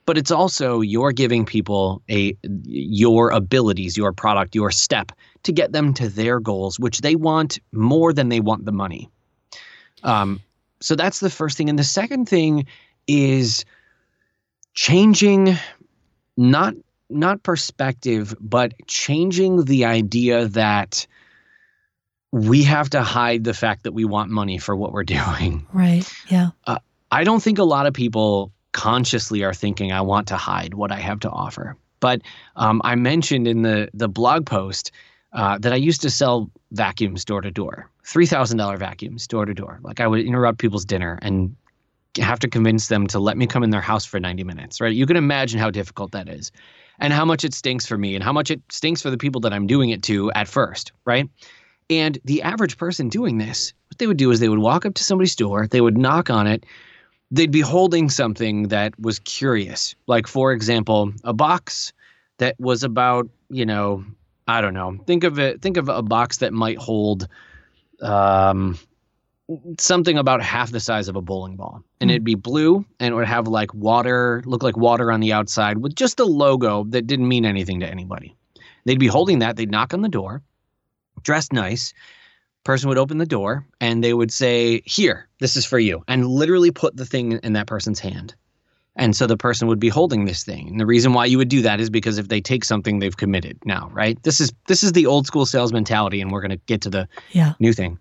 But 0.05 0.17
it's 0.17 0.31
also 0.31 0.81
you're 0.81 1.11
giving 1.11 1.45
people 1.45 2.01
a 2.09 2.35
your 2.63 3.29
abilities, 3.31 3.95
your 3.95 4.13
product, 4.13 4.55
your 4.55 4.71
step 4.71 5.11
to 5.43 5.51
get 5.51 5.71
them 5.71 5.93
to 5.95 6.09
their 6.09 6.39
goals, 6.39 6.79
which 6.79 7.01
they 7.01 7.15
want 7.15 7.59
more 7.71 8.13
than 8.13 8.29
they 8.29 8.39
want 8.39 8.65
the 8.65 8.71
money. 8.71 9.09
Um, 10.03 10.41
so 10.79 10.95
that's 10.95 11.19
the 11.19 11.29
first 11.29 11.57
thing. 11.57 11.69
And 11.69 11.77
the 11.77 11.83
second 11.83 12.27
thing 12.27 12.65
is 13.07 13.65
changing 14.73 15.55
not 16.37 16.73
not 17.09 17.43
perspective, 17.43 18.35
but 18.39 18.73
changing 18.87 19.65
the 19.65 19.85
idea 19.85 20.47
that 20.47 21.05
we 22.31 22.63
have 22.63 22.89
to 22.91 23.03
hide 23.03 23.43
the 23.43 23.53
fact 23.53 23.83
that 23.83 23.91
we 23.91 24.05
want 24.05 24.31
money 24.31 24.57
for 24.57 24.75
what 24.75 24.93
we're 24.93 25.03
doing. 25.19 25.65
Right. 25.73 26.09
Yeah. 26.29 26.51
Uh, 26.65 26.79
I 27.11 27.23
don't 27.23 27.43
think 27.43 27.59
a 27.59 27.63
lot 27.63 27.85
of 27.85 27.93
people 27.93 28.51
consciously 28.71 29.43
are 29.43 29.53
thinking, 29.53 29.91
I 29.91 30.01
want 30.01 30.27
to 30.29 30.37
hide 30.37 30.73
what 30.73 30.91
I 30.91 30.99
have 30.99 31.19
to 31.21 31.29
offer. 31.29 31.75
But 31.99 32.21
um, 32.55 32.81
I 32.83 32.95
mentioned 32.95 33.47
in 33.47 33.61
the, 33.61 33.89
the 33.93 34.09
blog 34.09 34.45
post 34.45 34.91
uh, 35.33 35.57
that 35.59 35.71
I 35.71 35.77
used 35.77 36.01
to 36.01 36.09
sell 36.09 36.49
vacuums 36.71 37.23
door 37.23 37.41
to 37.41 37.51
door, 37.51 37.89
$3,000 38.05 38.77
vacuums 38.77 39.27
door 39.27 39.45
to 39.45 39.53
door. 39.53 39.79
Like 39.83 39.99
I 39.99 40.07
would 40.07 40.25
interrupt 40.25 40.59
people's 40.59 40.85
dinner 40.85 41.19
and 41.21 41.55
have 42.17 42.39
to 42.39 42.49
convince 42.49 42.87
them 42.87 43.07
to 43.07 43.19
let 43.19 43.37
me 43.37 43.47
come 43.47 43.63
in 43.63 43.69
their 43.69 43.81
house 43.81 44.05
for 44.05 44.19
90 44.19 44.43
minutes, 44.43 44.81
right? 44.81 44.93
You 44.93 45.05
can 45.05 45.15
imagine 45.15 45.59
how 45.59 45.69
difficult 45.69 46.11
that 46.11 46.27
is 46.27 46.51
and 46.99 47.13
how 47.13 47.23
much 47.23 47.45
it 47.45 47.53
stinks 47.53 47.85
for 47.85 47.97
me 47.97 48.15
and 48.15 48.23
how 48.23 48.33
much 48.33 48.51
it 48.51 48.61
stinks 48.69 49.01
for 49.01 49.09
the 49.09 49.17
people 49.17 49.41
that 49.41 49.53
I'm 49.53 49.67
doing 49.67 49.89
it 49.91 50.03
to 50.03 50.31
at 50.33 50.47
first, 50.47 50.91
right? 51.05 51.29
And 51.89 52.17
the 52.25 52.41
average 52.41 52.77
person 52.77 53.09
doing 53.09 53.37
this, 53.37 53.73
what 53.89 53.97
they 53.97 54.07
would 54.07 54.17
do 54.17 54.31
is 54.31 54.39
they 54.39 54.49
would 54.49 54.59
walk 54.59 54.85
up 54.85 54.93
to 54.95 55.03
somebody's 55.03 55.35
door, 55.35 55.67
they 55.67 55.81
would 55.81 55.97
knock 55.97 56.29
on 56.29 56.47
it, 56.47 56.65
they'd 57.31 57.51
be 57.51 57.61
holding 57.61 58.09
something 58.09 58.67
that 58.67 58.99
was 58.99 59.19
curious. 59.19 59.95
Like, 60.05 60.27
for 60.27 60.51
example, 60.51 61.13
a 61.23 61.33
box 61.33 61.93
that 62.37 62.59
was 62.59 62.83
about, 62.83 63.29
you 63.49 63.65
know, 63.65 64.03
I 64.47 64.61
don't 64.61 64.73
know. 64.73 64.97
Think 65.07 65.23
of 65.23 65.39
it, 65.39 65.61
think 65.61 65.77
of 65.77 65.89
a 65.89 66.01
box 66.01 66.37
that 66.37 66.53
might 66.53 66.77
hold 66.77 67.27
um 68.01 68.77
something 69.79 70.17
about 70.17 70.41
half 70.41 70.71
the 70.71 70.79
size 70.79 71.07
of 71.07 71.15
a 71.15 71.21
bowling 71.21 71.55
ball. 71.55 71.83
And 71.99 72.09
mm. 72.09 72.13
it'd 72.13 72.23
be 72.23 72.35
blue 72.35 72.85
and 72.99 73.13
it 73.13 73.15
would 73.15 73.27
have 73.27 73.47
like 73.47 73.73
water, 73.73 74.41
look 74.45 74.63
like 74.63 74.77
water 74.77 75.11
on 75.11 75.19
the 75.19 75.33
outside 75.33 75.77
with 75.77 75.95
just 75.95 76.19
a 76.19 76.25
logo 76.25 76.85
that 76.85 77.07
didn't 77.07 77.27
mean 77.27 77.45
anything 77.45 77.81
to 77.81 77.87
anybody. 77.87 78.35
They'd 78.85 78.99
be 78.99 79.07
holding 79.07 79.39
that, 79.39 79.57
they'd 79.57 79.69
knock 79.69 79.93
on 79.93 80.01
the 80.01 80.09
door, 80.09 80.41
dressed 81.21 81.53
nice. 81.53 81.93
Person 82.63 82.89
would 82.89 82.97
open 82.97 83.17
the 83.17 83.25
door 83.25 83.65
and 83.79 84.03
they 84.03 84.13
would 84.13 84.31
say, 84.31 84.81
Here, 84.85 85.27
this 85.39 85.57
is 85.57 85.65
for 85.65 85.79
you, 85.79 86.03
and 86.07 86.27
literally 86.27 86.71
put 86.71 86.95
the 86.95 87.05
thing 87.05 87.33
in 87.43 87.53
that 87.53 87.67
person's 87.67 87.99
hand. 87.99 88.35
And 88.95 89.15
so 89.15 89.25
the 89.25 89.37
person 89.37 89.67
would 89.67 89.79
be 89.79 89.89
holding 89.89 90.25
this 90.25 90.43
thing. 90.43 90.67
And 90.67 90.79
the 90.79 90.85
reason 90.85 91.13
why 91.13 91.25
you 91.25 91.37
would 91.37 91.47
do 91.47 91.61
that 91.61 91.79
is 91.79 91.89
because 91.89 92.17
if 92.17 92.27
they 92.27 92.41
take 92.41 92.65
something, 92.65 92.99
they've 92.99 93.15
committed 93.15 93.57
now, 93.63 93.89
right? 93.93 94.21
This 94.23 94.41
is 94.41 94.51
this 94.67 94.83
is 94.83 94.91
the 94.91 95.05
old 95.05 95.25
school 95.25 95.45
sales 95.45 95.71
mentality, 95.71 96.21
and 96.21 96.31
we're 96.31 96.41
gonna 96.41 96.57
get 96.57 96.81
to 96.81 96.89
the 96.89 97.07
yeah. 97.31 97.53
new 97.59 97.73
thing. 97.73 97.97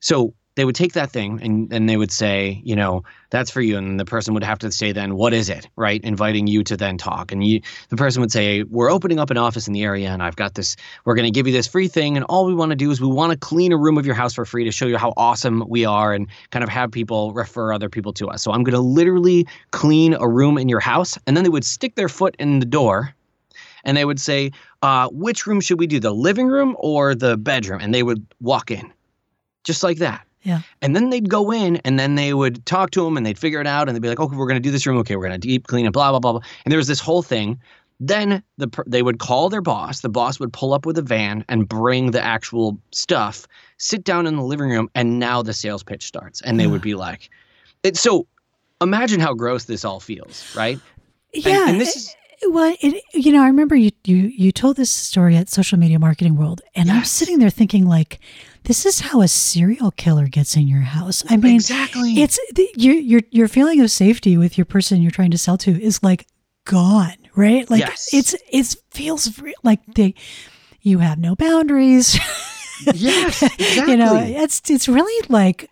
So 0.00 0.34
they 0.58 0.64
would 0.64 0.74
take 0.74 0.94
that 0.94 1.12
thing 1.12 1.38
and, 1.40 1.72
and 1.72 1.88
they 1.88 1.96
would 1.96 2.10
say, 2.10 2.60
you 2.64 2.74
know, 2.74 3.04
that's 3.30 3.48
for 3.48 3.60
you. 3.60 3.78
And 3.78 4.00
the 4.00 4.04
person 4.04 4.34
would 4.34 4.42
have 4.42 4.58
to 4.58 4.72
say 4.72 4.90
then, 4.90 5.14
what 5.14 5.32
is 5.32 5.48
it? 5.48 5.68
Right. 5.76 6.02
Inviting 6.02 6.48
you 6.48 6.64
to 6.64 6.76
then 6.76 6.98
talk. 6.98 7.30
And 7.30 7.46
you 7.46 7.60
the 7.90 7.96
person 7.96 8.20
would 8.22 8.32
say, 8.32 8.64
We're 8.64 8.90
opening 8.90 9.20
up 9.20 9.30
an 9.30 9.36
office 9.36 9.68
in 9.68 9.72
the 9.72 9.84
area 9.84 10.08
and 10.08 10.20
I've 10.20 10.34
got 10.34 10.54
this, 10.54 10.74
we're 11.04 11.14
gonna 11.14 11.30
give 11.30 11.46
you 11.46 11.52
this 11.52 11.68
free 11.68 11.86
thing. 11.86 12.16
And 12.16 12.26
all 12.28 12.44
we 12.44 12.54
want 12.54 12.70
to 12.70 12.76
do 12.76 12.90
is 12.90 13.00
we 13.00 13.06
want 13.06 13.30
to 13.30 13.38
clean 13.38 13.70
a 13.70 13.76
room 13.76 13.98
of 13.98 14.04
your 14.04 14.16
house 14.16 14.34
for 14.34 14.44
free 14.44 14.64
to 14.64 14.72
show 14.72 14.86
you 14.86 14.98
how 14.98 15.14
awesome 15.16 15.62
we 15.68 15.84
are 15.84 16.12
and 16.12 16.26
kind 16.50 16.64
of 16.64 16.68
have 16.68 16.90
people 16.90 17.32
refer 17.32 17.72
other 17.72 17.88
people 17.88 18.12
to 18.14 18.26
us. 18.26 18.42
So 18.42 18.50
I'm 18.50 18.64
gonna 18.64 18.80
literally 18.80 19.46
clean 19.70 20.14
a 20.14 20.26
room 20.26 20.58
in 20.58 20.68
your 20.68 20.80
house. 20.80 21.16
And 21.28 21.36
then 21.36 21.44
they 21.44 21.50
would 21.50 21.64
stick 21.64 21.94
their 21.94 22.08
foot 22.08 22.34
in 22.40 22.58
the 22.58 22.66
door 22.66 23.14
and 23.84 23.96
they 23.96 24.04
would 24.04 24.20
say, 24.20 24.50
uh, 24.82 25.08
which 25.12 25.46
room 25.46 25.60
should 25.60 25.78
we 25.78 25.86
do, 25.86 26.00
the 26.00 26.10
living 26.10 26.48
room 26.48 26.74
or 26.80 27.14
the 27.14 27.36
bedroom? 27.36 27.80
And 27.80 27.94
they 27.94 28.02
would 28.02 28.26
walk 28.40 28.72
in 28.72 28.92
just 29.62 29.84
like 29.84 29.98
that. 29.98 30.27
Yeah. 30.42 30.60
And 30.82 30.94
then 30.94 31.10
they'd 31.10 31.28
go 31.28 31.50
in 31.52 31.76
and 31.78 31.98
then 31.98 32.14
they 32.14 32.32
would 32.32 32.64
talk 32.64 32.90
to 32.92 33.06
him 33.06 33.16
and 33.16 33.26
they'd 33.26 33.38
figure 33.38 33.60
it 33.60 33.66
out 33.66 33.88
and 33.88 33.94
they'd 33.96 34.02
be 34.02 34.08
like, 34.08 34.20
okay, 34.20 34.36
we're 34.36 34.46
going 34.46 34.60
to 34.60 34.66
do 34.66 34.70
this 34.70 34.86
room. 34.86 34.96
Okay, 34.98 35.16
we're 35.16 35.26
going 35.26 35.38
to 35.40 35.46
deep 35.46 35.66
clean 35.66 35.84
it, 35.86 35.92
blah, 35.92 36.10
blah, 36.10 36.20
blah, 36.20 36.32
blah. 36.32 36.40
And 36.64 36.72
there 36.72 36.78
was 36.78 36.86
this 36.86 37.00
whole 37.00 37.22
thing. 37.22 37.58
Then 38.00 38.44
the 38.58 38.68
they 38.86 39.02
would 39.02 39.18
call 39.18 39.48
their 39.48 39.60
boss. 39.60 40.02
The 40.02 40.08
boss 40.08 40.38
would 40.38 40.52
pull 40.52 40.72
up 40.72 40.86
with 40.86 40.96
a 40.98 41.02
van 41.02 41.44
and 41.48 41.68
bring 41.68 42.12
the 42.12 42.22
actual 42.22 42.78
stuff, 42.92 43.46
sit 43.78 44.04
down 44.04 44.24
in 44.26 44.36
the 44.36 44.42
living 44.44 44.70
room, 44.70 44.88
and 44.94 45.18
now 45.18 45.42
the 45.42 45.52
sales 45.52 45.82
pitch 45.82 46.06
starts. 46.06 46.40
And 46.42 46.60
they 46.60 46.68
would 46.68 46.80
be 46.82 46.94
like, 46.94 47.28
it, 47.82 47.96
"So, 47.96 48.28
imagine 48.80 49.18
how 49.18 49.34
gross 49.34 49.64
this 49.64 49.84
all 49.84 49.98
feels, 49.98 50.54
right?" 50.54 50.78
Yeah. 51.34 51.68
and 51.68 51.80
this 51.80 51.96
is- 51.96 52.14
well, 52.46 52.76
it, 52.80 53.02
you 53.12 53.32
know, 53.32 53.42
I 53.42 53.46
remember 53.48 53.74
you, 53.74 53.90
you 54.04 54.16
you 54.16 54.52
told 54.52 54.76
this 54.76 54.90
story 54.90 55.36
at 55.36 55.48
Social 55.48 55.78
Media 55.78 55.98
Marketing 55.98 56.36
World, 56.36 56.60
and 56.74 56.90
I'm 56.90 57.04
sitting 57.04 57.38
there 57.38 57.50
thinking, 57.50 57.86
like, 57.86 58.20
this 58.64 58.86
is 58.86 59.00
how 59.00 59.20
a 59.20 59.28
serial 59.28 59.90
killer 59.92 60.26
gets 60.28 60.56
in 60.56 60.68
your 60.68 60.82
house. 60.82 61.24
I 61.28 61.36
mean, 61.36 61.56
exactly. 61.56 62.20
it's 62.20 62.38
the, 62.54 62.68
your 62.76 62.94
your 62.94 63.20
your 63.30 63.48
feeling 63.48 63.80
of 63.80 63.90
safety 63.90 64.36
with 64.36 64.56
your 64.58 64.64
person 64.64 65.02
you're 65.02 65.10
trying 65.10 65.30
to 65.32 65.38
sell 65.38 65.58
to 65.58 65.82
is 65.82 66.02
like 66.02 66.26
gone, 66.64 67.16
right? 67.34 67.68
Like 67.70 67.80
Yes. 67.80 68.08
it's 68.12 68.34
it's 68.50 68.76
feels 68.90 69.40
like 69.62 69.80
they 69.94 70.14
you 70.82 70.98
have 70.98 71.18
no 71.18 71.34
boundaries. 71.34 72.14
yes, 72.94 73.42
exactly. 73.42 73.92
you 73.92 73.96
know, 73.96 74.16
it's 74.16 74.70
it's 74.70 74.88
really 74.88 75.26
like 75.28 75.70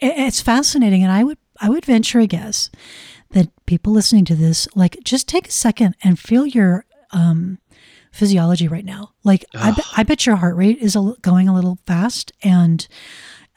it's 0.00 0.40
fascinating, 0.40 1.02
and 1.02 1.12
I 1.12 1.24
would 1.24 1.38
I 1.60 1.68
would 1.68 1.84
venture 1.84 2.20
a 2.20 2.26
guess 2.26 2.70
people 3.70 3.92
listening 3.92 4.24
to 4.24 4.34
this 4.34 4.66
like 4.74 4.98
just 5.04 5.28
take 5.28 5.46
a 5.46 5.52
second 5.52 5.94
and 6.02 6.18
feel 6.18 6.44
your 6.44 6.84
um 7.12 7.56
physiology 8.10 8.66
right 8.66 8.84
now. 8.84 9.12
Like 9.22 9.44
I, 9.54 9.70
bet 9.70 9.84
I 9.96 10.02
bet 10.02 10.26
your 10.26 10.34
heart 10.34 10.56
rate 10.56 10.78
is 10.78 10.96
a, 10.96 11.14
going 11.22 11.48
a 11.48 11.54
little 11.54 11.78
fast, 11.86 12.32
and 12.42 12.84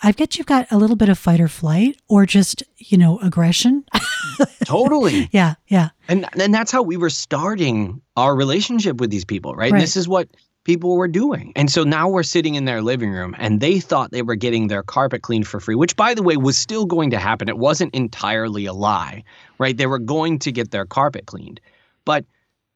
I 0.04 0.12
bet 0.12 0.38
you've 0.38 0.46
got 0.46 0.68
a 0.70 0.78
little 0.78 0.96
bit 0.96 1.10
of 1.10 1.18
fight 1.18 1.42
or 1.42 1.48
flight, 1.48 2.00
or 2.08 2.28
just 2.28 2.62
you 2.78 2.96
know 2.96 3.18
aggression. 3.22 3.86
totally. 4.66 5.30
yeah, 5.32 5.56
yeah, 5.68 5.90
And 6.08 6.28
and 6.40 6.54
that's 6.54 6.72
how 6.72 6.84
we 6.84 6.96
were 6.96 7.10
starting 7.10 8.00
our 8.16 8.36
relationship 8.36 8.98
with 8.98 9.10
these 9.10 9.26
people, 9.26 9.56
right? 9.56 9.72
Right. 9.72 9.80
This 9.80 9.98
is 9.98 10.08
what 10.08 10.28
people 10.64 10.96
were 10.96 11.08
doing. 11.08 11.52
And 11.56 11.70
so 11.72 11.84
now 11.84 12.08
we're 12.08 12.24
sitting 12.24 12.56
in 12.56 12.66
their 12.66 12.82
living 12.82 13.12
room 13.12 13.36
and 13.38 13.60
they 13.60 13.80
thought 13.80 14.12
they 14.12 14.22
were 14.22 14.36
getting 14.36 14.68
their 14.68 14.84
carpet 14.84 15.22
cleaned 15.22 15.48
for 15.48 15.60
free, 15.60 15.76
which 15.76 15.96
by 15.96 16.14
the 16.14 16.24
way 16.24 16.38
was 16.38 16.58
still 16.58 16.86
going 16.86 17.10
to 17.12 17.20
happen. 17.20 17.50
It 17.50 17.58
wasn't 17.58 17.94
entirely 17.94 18.66
a 18.66 18.74
lie, 18.74 19.24
right? 19.60 19.76
They 19.76 19.88
were 19.88 20.00
going 20.00 20.40
to 20.40 20.52
get 20.52 20.72
their 20.72 20.86
carpet 20.86 21.26
cleaned. 21.26 21.60
But 22.06 22.26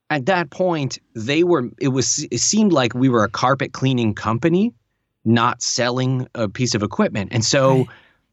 at 0.09 0.25
that 0.27 0.49
point, 0.51 0.99
they 1.15 1.43
were 1.43 1.69
it 1.79 1.89
was 1.89 2.25
it 2.31 2.39
seemed 2.39 2.71
like 2.73 2.93
we 2.93 3.09
were 3.09 3.23
a 3.23 3.29
carpet 3.29 3.73
cleaning 3.73 4.13
company, 4.13 4.73
not 5.25 5.61
selling 5.61 6.27
a 6.35 6.47
piece 6.49 6.75
of 6.75 6.83
equipment. 6.83 7.29
And 7.33 7.43
so 7.43 7.79
Right. 7.79 7.87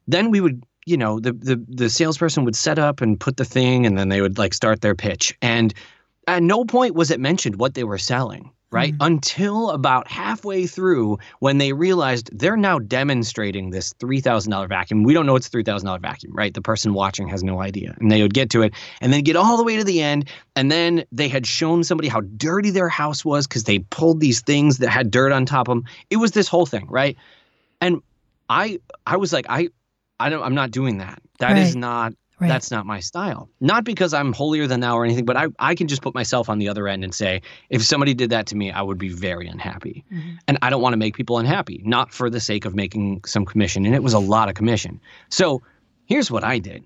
then 0.09 0.31
we 0.31 0.41
would 0.41 0.65
you 0.87 0.97
know 0.97 1.21
the, 1.21 1.33
the 1.33 1.65
the 1.69 1.91
salesperson 1.91 2.45
would 2.45 2.57
set 2.57 2.79
up 2.79 3.01
and 3.01 3.19
put 3.19 3.37
the 3.37 3.45
thing 3.45 3.87
and 3.87 3.97
then 3.99 4.09
they 4.09 4.21
would 4.21 4.39
like 4.39 4.53
start 4.55 4.81
their 4.83 4.95
pitch 4.95 5.37
and 5.41 5.73
at 6.29 6.43
no 6.43 6.65
point 6.65 6.95
was 6.95 7.11
it 7.11 7.21
mentioned 7.21 7.57
what 7.57 7.75
they 7.75 7.85
were 7.85 7.99
selling 7.99 8.51
right 8.75 8.93
mm-hmm. 8.93 9.03
until 9.03 9.71
about 9.71 10.09
halfway 10.09 10.67
through 10.67 11.19
when 11.39 11.59
they 11.59 11.73
realized 11.73 12.29
they're 12.37 12.57
now 12.57 12.79
demonstrating 12.79 13.71
this 13.71 13.95
$3000 13.95 14.69
vacuum 14.69 15.05
we 15.05 15.15
don't 15.15 15.27
know 15.27 15.37
it's 15.37 15.49
$3000 15.49 16.01
vacuum 16.01 16.33
right 16.35 16.53
the 16.53 16.61
person 16.61 16.93
watching 16.93 17.29
has 17.29 17.43
no 17.43 17.61
idea 17.61 17.95
and 18.01 18.11
they 18.11 18.21
would 18.21 18.35
get 18.35 18.51
to 18.51 18.63
it 18.63 18.75
and 19.01 19.13
then 19.13 19.23
get 19.23 19.37
all 19.37 19.57
the 19.57 19.65
way 19.65 19.77
to 19.77 19.85
the 19.85 20.03
end 20.03 20.29
and 20.57 20.71
then 20.71 21.05
they 21.13 21.29
had 21.29 21.47
shown 21.47 21.85
somebody 21.85 22.09
how 22.09 22.21
dirty 22.37 22.71
their 22.71 22.89
house 22.89 23.25
was 23.25 23.47
because 23.47 23.65
they 23.65 23.79
pulled 23.79 24.21
these 24.21 24.41
things 24.43 24.79
that 24.79 24.91
had 24.91 25.11
dirt 25.11 25.33
on 25.33 25.47
top 25.47 25.69
of 25.69 25.77
them 25.77 25.85
it 26.11 26.17
was 26.17 26.33
this 26.33 26.49
whole 26.49 26.67
thing 26.67 26.87
right 26.89 27.17
and 27.81 28.03
i 28.49 28.79
i 29.07 29.17
was 29.17 29.33
like 29.33 29.47
i 29.49 29.69
I 30.21 30.29
don't. 30.29 30.43
I'm 30.43 30.55
not 30.55 30.71
doing 30.71 30.99
that. 30.99 31.21
That 31.41 31.59
is 31.59 31.75
Right. 31.75 31.81
not. 31.81 32.15
Right. 32.45 32.49
That's 32.49 32.71
not 32.71 32.87
my 32.87 33.01
style. 33.01 33.49
Not 33.61 33.85
because 33.85 34.15
I'm 34.15 34.33
holier 34.33 34.67
than 34.67 34.81
thou 34.81 34.97
or 34.97 35.05
anything, 35.05 35.25
but 35.25 35.37
I 35.37 35.49
I 35.59 35.75
can 35.75 35.89
just 35.89 36.03
put 36.03 36.15
myself 36.15 36.49
on 36.49 36.59
the 36.59 36.69
other 36.69 36.87
end 36.89 37.05
and 37.05 37.15
say, 37.15 37.43
if 37.71 37.85
somebody 37.85 38.15
did 38.15 38.31
that 38.31 38.47
to 38.47 38.57
me, 38.57 38.71
I 38.71 38.83
would 38.83 38.99
be 38.99 39.09
very 39.09 39.47
unhappy, 39.49 40.05
Mhm. 40.13 40.39
and 40.49 40.59
I 40.63 40.71
don't 40.71 40.83
want 40.83 40.93
to 40.93 40.99
make 40.99 41.15
people 41.17 41.39
unhappy. 41.39 41.83
Not 41.85 42.13
for 42.13 42.31
the 42.31 42.41
sake 42.41 42.65
of 42.65 42.75
making 42.75 43.23
some 43.27 43.45
commission, 43.45 43.87
and 43.87 43.95
it 43.95 44.03
was 44.03 44.15
a 44.15 44.19
lot 44.19 44.49
of 44.49 44.55
commission. 44.55 45.01
So 45.29 45.63
here's 46.07 46.31
what 46.31 46.45
I 46.45 46.59
did. 46.59 46.85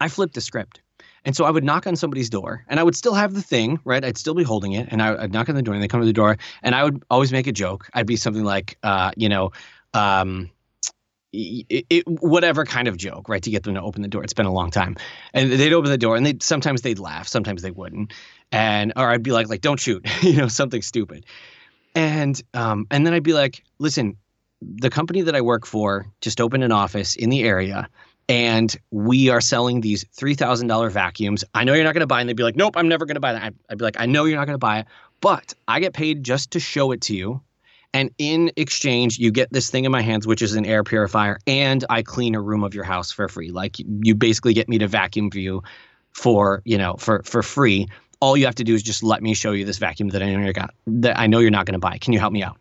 I 0.00 0.08
flipped 0.08 0.34
the 0.34 0.40
script. 0.40 0.80
And 1.26 1.34
so 1.34 1.46
I 1.46 1.50
would 1.50 1.64
knock 1.64 1.86
on 1.86 1.96
somebody's 1.96 2.28
door 2.28 2.64
and 2.68 2.78
I 2.78 2.82
would 2.82 2.94
still 2.94 3.14
have 3.14 3.32
the 3.32 3.40
thing, 3.40 3.80
right? 3.84 4.04
I'd 4.04 4.18
still 4.18 4.34
be 4.34 4.42
holding 4.42 4.72
it 4.72 4.88
and 4.90 5.00
I, 5.02 5.22
I'd 5.22 5.32
knock 5.32 5.48
on 5.48 5.54
the 5.54 5.62
door 5.62 5.72
and 5.72 5.82
they 5.82 5.88
come 5.88 6.00
to 6.00 6.06
the 6.06 6.12
door 6.12 6.36
and 6.62 6.74
I 6.74 6.84
would 6.84 7.02
always 7.10 7.32
make 7.32 7.46
a 7.46 7.52
joke. 7.52 7.88
I'd 7.94 8.06
be 8.06 8.16
something 8.16 8.44
like, 8.44 8.76
uh, 8.82 9.10
you 9.16 9.30
know, 9.30 9.52
um, 9.94 10.50
it, 11.34 11.86
it, 11.90 12.04
whatever 12.06 12.64
kind 12.64 12.88
of 12.88 12.96
joke, 12.96 13.28
right, 13.28 13.42
to 13.42 13.50
get 13.50 13.64
them 13.64 13.74
to 13.74 13.82
open 13.82 14.02
the 14.02 14.08
door. 14.08 14.22
It's 14.22 14.32
been 14.32 14.46
a 14.46 14.52
long 14.52 14.70
time, 14.70 14.96
and 15.32 15.50
they'd 15.50 15.72
open 15.72 15.90
the 15.90 15.98
door, 15.98 16.16
and 16.16 16.24
they 16.24 16.36
sometimes 16.40 16.82
they'd 16.82 16.98
laugh, 16.98 17.26
sometimes 17.28 17.62
they 17.62 17.70
wouldn't, 17.70 18.12
and 18.52 18.92
or 18.96 19.10
I'd 19.10 19.22
be 19.22 19.32
like, 19.32 19.48
like, 19.48 19.60
don't 19.60 19.80
shoot, 19.80 20.06
you 20.22 20.36
know, 20.36 20.48
something 20.48 20.82
stupid, 20.82 21.26
and 21.94 22.40
um, 22.54 22.86
and 22.90 23.06
then 23.06 23.14
I'd 23.14 23.22
be 23.22 23.34
like, 23.34 23.64
listen, 23.78 24.16
the 24.60 24.90
company 24.90 25.22
that 25.22 25.34
I 25.34 25.40
work 25.40 25.66
for 25.66 26.06
just 26.20 26.40
opened 26.40 26.64
an 26.64 26.72
office 26.72 27.16
in 27.16 27.30
the 27.30 27.42
area. 27.42 27.88
And 28.26 28.74
we 28.90 29.28
are 29.28 29.42
selling 29.42 29.82
these 29.82 30.06
three 30.14 30.34
thousand 30.34 30.68
dollar 30.68 30.88
vacuums. 30.88 31.44
I 31.52 31.64
know 31.64 31.74
you're 31.74 31.84
not 31.84 31.92
going 31.92 32.00
to 32.00 32.06
buy, 32.06 32.20
and 32.20 32.28
they'd 32.28 32.36
be 32.36 32.42
like, 32.42 32.56
"Nope, 32.56 32.74
I'm 32.78 32.88
never 32.88 33.04
going 33.04 33.16
to 33.16 33.20
buy 33.20 33.34
that." 33.34 33.42
I'd, 33.42 33.54
I'd 33.68 33.76
be 33.76 33.84
like, 33.84 34.00
"I 34.00 34.06
know 34.06 34.24
you're 34.24 34.38
not 34.38 34.46
going 34.46 34.54
to 34.54 34.58
buy 34.58 34.78
it, 34.78 34.86
but 35.20 35.52
I 35.68 35.80
get 35.80 35.92
paid 35.92 36.24
just 36.24 36.52
to 36.52 36.60
show 36.60 36.92
it 36.92 37.02
to 37.02 37.14
you, 37.14 37.42
and 37.94 38.10
in 38.18 38.50
exchange, 38.56 39.18
you 39.18 39.30
get 39.30 39.52
this 39.52 39.70
thing 39.70 39.84
in 39.84 39.92
my 39.92 40.02
hands, 40.02 40.26
which 40.26 40.42
is 40.42 40.54
an 40.54 40.66
air 40.66 40.82
purifier, 40.82 41.38
and 41.46 41.84
I 41.88 42.02
clean 42.02 42.34
a 42.34 42.40
room 42.40 42.64
of 42.64 42.74
your 42.74 42.84
house 42.84 43.12
for 43.12 43.28
free. 43.28 43.50
Like 43.50 43.76
you 43.78 44.16
basically 44.16 44.52
get 44.52 44.68
me 44.68 44.78
to 44.78 44.88
vacuum 44.88 45.30
for 45.30 45.38
you 45.38 45.62
for, 46.12 46.60
you 46.64 46.76
know, 46.76 46.96
for 46.98 47.22
for 47.22 47.42
free. 47.42 47.86
All 48.20 48.36
you 48.36 48.46
have 48.46 48.56
to 48.56 48.64
do 48.64 48.74
is 48.74 48.82
just 48.82 49.02
let 49.02 49.22
me 49.22 49.34
show 49.34 49.52
you 49.52 49.64
this 49.64 49.78
vacuum 49.78 50.08
that 50.10 50.22
I 50.22 50.34
know 50.34 50.42
you're 50.42 50.52
got 50.52 50.74
that 50.88 51.18
I 51.18 51.28
know 51.28 51.38
you're 51.38 51.50
not 51.50 51.66
going 51.66 51.74
to 51.74 51.78
buy. 51.78 51.98
Can 51.98 52.12
you 52.12 52.18
help 52.18 52.32
me 52.32 52.42
out? 52.42 52.58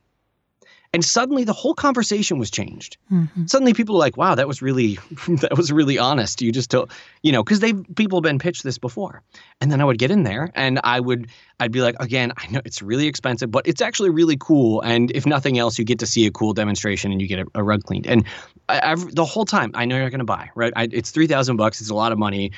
And 0.93 1.03
suddenly 1.03 1.43
the 1.43 1.53
whole 1.53 1.73
conversation 1.73 2.37
was 2.37 2.51
changed. 2.51 2.97
Mhm. 3.11 3.49
Suddenly 3.49 3.73
people 3.73 3.95
are 3.95 3.99
like, 3.99 4.15
wow, 4.15 4.35
that 4.35 4.47
was 4.47 4.61
really 4.61 4.99
that 5.27 5.57
was 5.57 5.71
really 5.71 5.97
honest. 5.97 6.41
You 6.41 6.51
just 6.51 6.69
told 6.69 6.91
you 7.23 7.31
know, 7.31 7.43
because 7.43 7.59
they 7.59 7.73
people 7.73 8.17
have 8.17 8.23
been 8.23 8.39
pitched 8.39 8.63
this 8.63 8.77
before. 8.77 9.23
And 9.59 9.71
then 9.71 9.81
I 9.81 9.85
would 9.85 9.97
get 9.97 10.11
in 10.11 10.23
there 10.23 10.51
and 10.53 10.79
I 10.83 10.99
would 10.99 11.27
I'd 11.59 11.71
be 11.71 11.81
like, 11.81 11.95
again, 11.99 12.31
I 12.37 12.47
know 12.51 12.61
it's 12.63 12.81
really 12.81 13.07
expensive, 13.07 13.49
but 13.49 13.67
it's 13.67 13.81
actually 13.81 14.11
really 14.11 14.37
cool. 14.37 14.81
And 14.81 15.09
if 15.11 15.25
nothing 15.25 15.57
else, 15.57 15.79
you 15.79 15.85
get 15.85 15.99
to 15.99 16.05
see 16.05 16.25
a 16.25 16.31
cool 16.31 16.53
demonstration 16.53 17.11
and 17.11 17.21
you 17.21 17.27
get 17.27 17.39
a, 17.39 17.45
a 17.55 17.63
rug 17.63 17.83
cleaned. 17.83 18.05
And 18.05 18.25
I, 18.69 18.91
I've, 18.91 19.15
the 19.15 19.25
whole 19.25 19.45
time, 19.45 19.71
I 19.73 19.85
know 19.85 19.95
you're 19.95 20.05
not 20.05 20.11
going 20.11 20.19
to 20.19 20.25
buy, 20.25 20.49
right? 20.55 20.73
I, 20.75 20.89
it's 20.91 21.11
three 21.11 21.27
thousand 21.27 21.57
bucks. 21.57 21.81
It's 21.81 21.89
a 21.89 21.95
lot 21.95 22.11
of 22.11 22.19
money, 22.19 22.51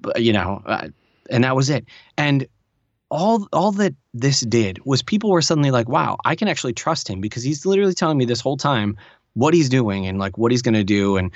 but, 0.00 0.22
you 0.22 0.32
know. 0.32 0.62
Uh, 0.64 0.88
and 1.30 1.44
that 1.44 1.54
was 1.56 1.70
it. 1.70 1.84
And 2.16 2.46
all 3.10 3.48
all 3.52 3.72
that 3.72 3.94
this 4.14 4.40
did 4.40 4.78
was 4.84 5.02
people 5.02 5.30
were 5.30 5.42
suddenly 5.42 5.70
like, 5.70 5.88
wow, 5.88 6.16
I 6.24 6.36
can 6.36 6.48
actually 6.48 6.72
trust 6.72 7.08
him 7.08 7.20
because 7.20 7.42
he's 7.42 7.66
literally 7.66 7.94
telling 7.94 8.18
me 8.18 8.24
this 8.24 8.40
whole 8.40 8.56
time 8.56 8.96
what 9.34 9.54
he's 9.54 9.68
doing 9.68 10.06
and 10.06 10.18
like 10.18 10.38
what 10.38 10.50
he's 10.50 10.62
going 10.62 10.74
to 10.74 10.84
do 10.84 11.16
and 11.16 11.32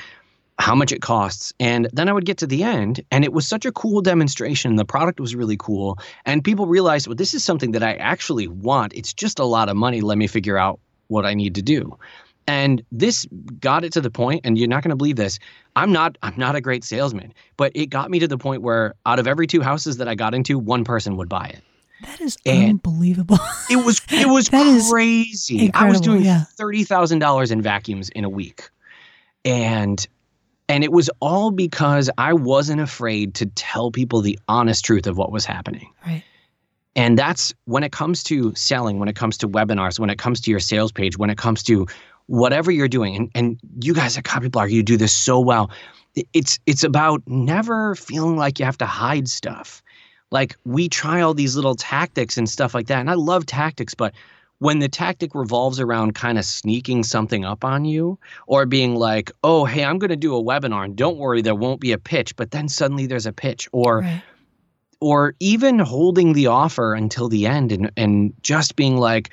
how 0.59 0.75
much 0.75 0.93
it 0.93 1.03
costs. 1.03 1.53
And 1.59 1.89
then 1.93 2.09
I 2.09 2.13
would 2.13 2.25
get 2.25 2.39
to 2.39 2.47
the 2.47 2.63
end, 2.63 3.01
and 3.11 3.25
it 3.25 3.33
was 3.33 3.47
such 3.47 3.65
a 3.65 3.73
cool 3.73 4.03
demonstration. 4.03 4.77
The 4.77 4.85
product 4.85 5.19
was 5.21 5.35
really 5.35 5.57
cool. 5.57 5.99
And 6.25 6.45
people 6.45 6.67
realized, 6.67 7.09
well, 7.09 7.17
this 7.17 7.35
is 7.35 7.45
something 7.45 7.73
that 7.73 7.83
I 7.83 7.95
actually 7.95 8.47
want. 8.47 8.95
It's 8.95 9.13
just 9.13 9.41
a 9.41 9.45
lot 9.45 9.69
of 9.69 9.77
money. 9.77 10.01
Let 10.01 10.17
me 10.17 10.29
figure 10.29 10.57
out 10.57 10.79
what 11.09 11.27
I 11.27 11.35
need 11.35 11.57
to 11.57 11.63
do. 11.63 11.99
And 12.47 12.85
this 12.93 13.27
got 13.61 13.85
it 13.85 13.93
to 13.95 14.01
the 14.03 14.11
point, 14.11 14.43
and 14.45 14.59
you're 14.59 14.69
not 14.69 14.83
going 14.83 14.91
to 14.91 14.97
believe 14.97 15.17
this. 15.17 15.39
I'm 15.77 15.93
not 15.93 16.19
I'm 16.23 16.35
not 16.37 16.55
a 16.57 16.61
great 16.61 16.85
salesman, 16.85 17.33
but 17.57 17.73
it 17.75 17.87
got 17.87 18.11
me 18.11 18.19
to 18.19 18.29
the 18.29 18.37
point 18.39 18.61
where 18.63 18.95
out 19.07 19.19
of 19.19 19.27
every 19.27 19.47
two 19.47 19.63
houses 19.63 19.97
that 19.97 20.09
I 20.09 20.15
got 20.15 20.35
into, 20.35 20.59
one 20.59 20.85
person 20.85 21.17
would 21.17 21.29
buy 21.29 21.47
it. 21.47 21.63
That 22.03 22.21
is 22.21 22.37
And- 22.45 22.71
unbelievable. 22.71 23.39
It 23.71 23.77
was 23.77 24.03
it 24.11 24.29
was 24.29 24.49
crazy. 24.51 25.71
I 25.73 25.89
was 25.89 26.01
doing 26.03 26.23
yeah. 26.23 26.45
thirty 26.45 26.85
thousand 26.85 27.21
dollars 27.21 27.51
in 27.51 27.63
vacuums 27.63 28.11
in 28.11 28.25
a 28.25 28.29
week, 28.29 28.69
and 29.45 30.07
and 30.69 30.85
it 30.85 30.93
was 30.93 31.11
all 31.21 31.51
because 31.51 32.11
I 32.19 32.33
wasn't 32.33 32.81
afraid 32.81 33.35
to 33.37 33.47
tell 33.47 33.91
people 33.91 34.21
the 34.23 34.39
honest 34.49 34.85
truth 34.85 35.07
of 35.07 35.17
what 35.17 35.31
was 35.33 35.45
happening. 35.45 35.91
right. 36.07 36.23
And 36.97 37.19
that's 37.19 37.53
when 37.65 37.83
it 37.83 37.91
comes 37.91 38.23
to 38.25 38.55
selling, 38.55 39.01
when 39.01 39.09
it 39.09 39.17
comes 39.17 39.37
to 39.39 39.49
webinars, 39.49 39.99
when 39.99 40.11
it 40.11 40.19
comes 40.19 40.41
to 40.43 40.51
your 40.53 40.61
sales 40.61 40.93
page, 40.93 41.19
when 41.19 41.29
it 41.29 41.37
comes 41.37 41.61
to 41.65 41.89
whatever 42.27 42.71
you're 42.71 42.89
doing. 42.89 43.17
And 43.17 43.31
and 43.35 43.61
you 43.81 43.95
guys 43.95 44.17
at 44.17 44.25
Copyblogger, 44.25 44.71
you 44.71 44.83
do 44.83 44.97
this 44.97 45.13
so 45.13 45.41
well. 45.41 45.71
It's 46.33 46.59
it's 46.67 46.85
about 46.85 47.23
never 47.27 47.95
feeling 47.95 48.37
like 48.37 48.59
you 48.59 48.65
have 48.65 48.79
to 48.79 48.87
hide 48.87 49.29
stuff. 49.29 49.83
Like 50.31 50.57
we 50.65 50.89
try 50.89 51.21
all 51.21 51.35
these 51.35 51.57
little 51.57 51.75
tactics 51.75 52.37
and 52.37 52.49
stuff 52.49 52.75
like 52.75 52.87
that. 52.89 53.01
And 53.01 53.11
I 53.11 53.15
love 53.15 53.47
tactics, 53.47 53.95
but 53.95 54.15
when 54.59 54.79
the 54.79 54.89
tactic 54.89 55.35
revolves 55.35 55.79
around 55.81 56.15
kind 56.15 56.39
of 56.39 56.45
sneaking 56.45 57.03
something 57.03 57.45
up 57.45 57.65
on 57.65 57.85
you 57.85 58.19
or 58.47 58.67
being 58.67 58.95
like, 58.95 59.31
oh, 59.43 59.65
hey, 59.65 59.85
I'm 59.85 59.99
going 59.99 60.11
to 60.11 60.17
do 60.17 60.35
a 60.37 60.43
webinar 60.43 60.85
and 60.85 60.97
don't 60.97 61.19
worry, 61.19 61.43
there 61.43 61.55
won't 61.55 61.81
be 61.81 61.93
a 61.93 61.99
pitch, 61.99 62.35
but 62.37 62.51
then 62.53 62.69
suddenly 62.69 63.07
there's 63.07 63.27
a 63.27 63.33
pitch 63.33 63.69
or 63.73 64.01
right. 64.01 64.23
or 65.01 65.35
even 65.41 65.79
holding 65.79 66.33
the 66.33 66.47
offer 66.47 66.95
until 66.95 67.29
the 67.29 67.47
end 67.47 67.73
and 67.73 67.91
and 67.97 68.33
just 68.43 68.77
being 68.77 68.97
like 68.97 69.31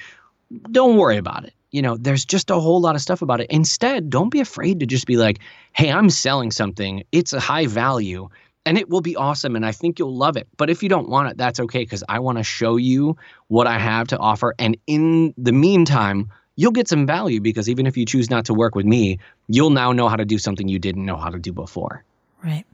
don't 0.72 0.98
worry 0.98 1.18
about 1.18 1.46
it 1.46 1.54
you 1.72 1.82
know 1.82 1.98
there's 1.98 2.26
just 2.26 2.50
a 2.50 2.60
whole 2.60 2.82
lot 2.82 2.96
of 2.96 3.02
stuff 3.02 3.22
about 3.22 3.42
it 3.42 3.48
instead 3.50 4.10
don't 4.10 4.30
be 4.30 4.40
afraid 4.40 4.80
to 4.80 4.86
just 4.86 5.06
be 5.06 5.18
like 5.18 5.40
hey 5.74 5.92
i'm 5.92 6.10
selling 6.10 6.52
something 6.52 7.04
it's 7.12 7.34
a 7.34 7.40
high 7.40 7.68
value 7.68 8.30
and 8.66 8.78
it 8.78 8.90
will 8.90 9.02
be 9.02 9.16
awesome 9.16 9.56
and 9.56 9.66
I 9.66 9.72
think 9.72 9.98
you'll 9.98 10.16
love 10.16 10.38
it. 10.38 10.48
But 10.58 10.70
if 10.70 10.84
you 10.84 10.90
don't 10.90 11.10
want 11.10 11.30
it, 11.30 11.38
that's 11.38 11.60
okay 11.60 11.80
because 11.80 12.04
I 12.08 12.20
want 12.20 12.38
to 12.38 12.44
show 12.44 12.78
you 12.78 13.18
what 13.48 13.68
I 13.68 13.80
have 13.80 14.08
to 14.10 14.18
offer. 14.18 14.54
And 14.60 14.78
in 14.88 15.34
the 15.38 15.52
meantime, 15.52 16.32
you'll 16.56 16.72
get 16.72 16.88
some 16.88 17.08
value 17.08 17.42
because 17.42 17.70
even 17.70 17.88
if 17.88 17.98
you 17.98 18.06
choose 18.06 18.30
not 18.30 18.46
to 18.46 18.54
work 18.54 18.76
with 18.76 18.86
me, 18.86 19.20
you'll 19.48 19.72
now 19.72 19.92
know 19.92 20.08
how 20.08 20.16
to 20.16 20.26
do 20.26 20.38
something 20.38 20.68
you 20.68 20.80
didn't 20.80 21.06
know 21.06 21.18
how 21.18 21.30
to 21.30 21.40
do 21.40 21.52
before. 21.52 22.04
Right. 22.44 22.66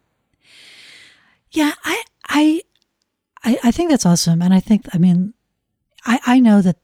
Yeah, 1.51 1.71
I 1.83 2.03
I 2.27 2.61
I, 3.63 3.71
think 3.71 3.89
that's 3.89 4.05
awesome. 4.05 4.41
And 4.41 4.53
I 4.53 4.59
think 4.59 4.85
I 4.93 4.97
mean 4.97 5.33
I, 6.05 6.19
I 6.25 6.39
know 6.41 6.61
that 6.61 6.77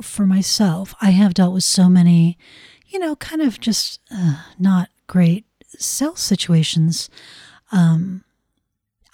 for 0.00 0.26
myself, 0.26 0.94
I 1.00 1.10
have 1.10 1.34
dealt 1.34 1.54
with 1.54 1.64
so 1.64 1.88
many, 1.88 2.38
you 2.86 2.98
know, 2.98 3.16
kind 3.16 3.42
of 3.42 3.60
just 3.60 4.00
uh, 4.10 4.42
not 4.58 4.88
great 5.06 5.46
sales 5.66 6.20
situations. 6.20 7.10
Um, 7.72 8.24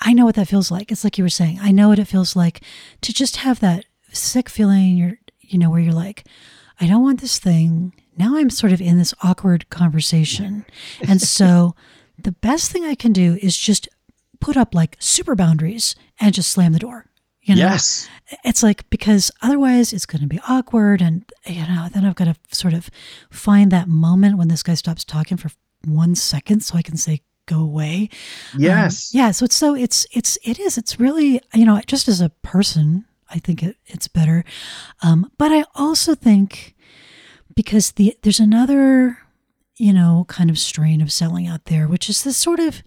I 0.01 0.13
know 0.13 0.25
what 0.25 0.35
that 0.35 0.49
feels 0.49 0.71
like. 0.71 0.93
It's 0.93 1.05
like 1.05 1.19
you 1.19 1.25
were 1.25 1.31
saying. 1.31 1.59
I 1.61 1.71
know 1.71 1.89
what 1.89 1.99
it 1.99 2.07
feels 2.07 2.37
like 2.37 2.63
to 3.01 3.13
just 3.13 3.37
have 3.37 3.61
that 3.61 3.87
sick 4.13 4.49
feeling. 4.49 4.97
You're, 4.97 5.19
you 5.41 5.59
know, 5.59 5.71
where 5.71 5.81
you're 5.81 5.93
like, 5.93 6.27
I 6.81 6.87
don't 6.87 7.03
want 7.03 7.21
this 7.21 7.39
thing. 7.39 7.95
Now 8.17 8.37
I'm 8.37 8.51
sort 8.51 8.73
of 8.73 8.81
in 8.81 8.99
this 8.99 9.15
awkward 9.23 9.69
conversation, 9.71 10.65
and 11.07 11.21
so 11.23 11.75
the 12.19 12.33
best 12.33 12.71
thing 12.71 12.85
I 12.85 12.95
can 12.95 13.13
do 13.13 13.39
is 13.43 13.57
just 13.57 13.89
put 14.41 14.57
up 14.57 14.75
like 14.75 14.97
super 15.01 15.35
boundaries 15.35 15.97
and 16.21 16.35
just 16.35 16.51
slam 16.51 16.73
the 16.73 16.79
door. 16.79 17.07
You 17.45 17.57
know? 17.57 17.61
Yes. 17.61 18.09
It's 18.43 18.63
like 18.63 18.89
because 18.91 19.31
otherwise 19.43 19.93
it's 19.93 20.07
going 20.07 20.23
to 20.23 20.29
be 20.29 20.41
awkward, 20.49 21.01
and 21.01 21.25
you 21.47 21.67
know, 21.67 21.89
then 21.93 22.05
I've 22.05 22.15
got 22.15 22.25
to 22.25 22.37
sort 22.51 22.75
of 22.75 22.91
find 23.31 23.71
that 23.71 23.87
moment 23.87 24.39
when 24.39 24.49
this 24.49 24.63
guy 24.63 24.75
stops 24.75 25.05
talking 25.05 25.37
for 25.37 25.51
one 25.85 26.15
second 26.15 26.61
so 26.61 26.77
I 26.77 26.83
can 26.83 26.97
say 26.97 27.21
go 27.47 27.61
away. 27.61 28.09
Yes. 28.57 29.15
Um, 29.15 29.19
yeah. 29.19 29.31
So 29.31 29.45
it's 29.45 29.55
so 29.55 29.75
it's 29.75 30.07
it's 30.13 30.39
it 30.43 30.59
is 30.59 30.79
it's 30.79 30.99
really 30.99 31.41
you 31.53 31.67
know 31.67 31.81
just 31.87 32.09
as 32.09 32.21
a 32.21 32.31
person 32.31 33.05
I 33.31 33.39
think 33.39 33.63
it, 33.63 33.77
it's 33.87 34.09
better, 34.09 34.45
um, 35.03 35.31
but 35.39 35.53
I 35.53 35.65
also 35.75 36.15
think 36.15 36.75
because 37.55 37.93
the 37.93 38.17
there's 38.23 38.41
another 38.41 39.19
you 39.77 39.93
know 39.93 40.25
kind 40.29 40.51
of 40.51 40.59
strain 40.59 41.01
of 41.01 41.13
selling 41.13 41.47
out 41.47 41.67
there, 41.67 41.87
which 41.87 42.09
is 42.09 42.25
this 42.25 42.37
sort 42.37 42.61
of 42.61 42.83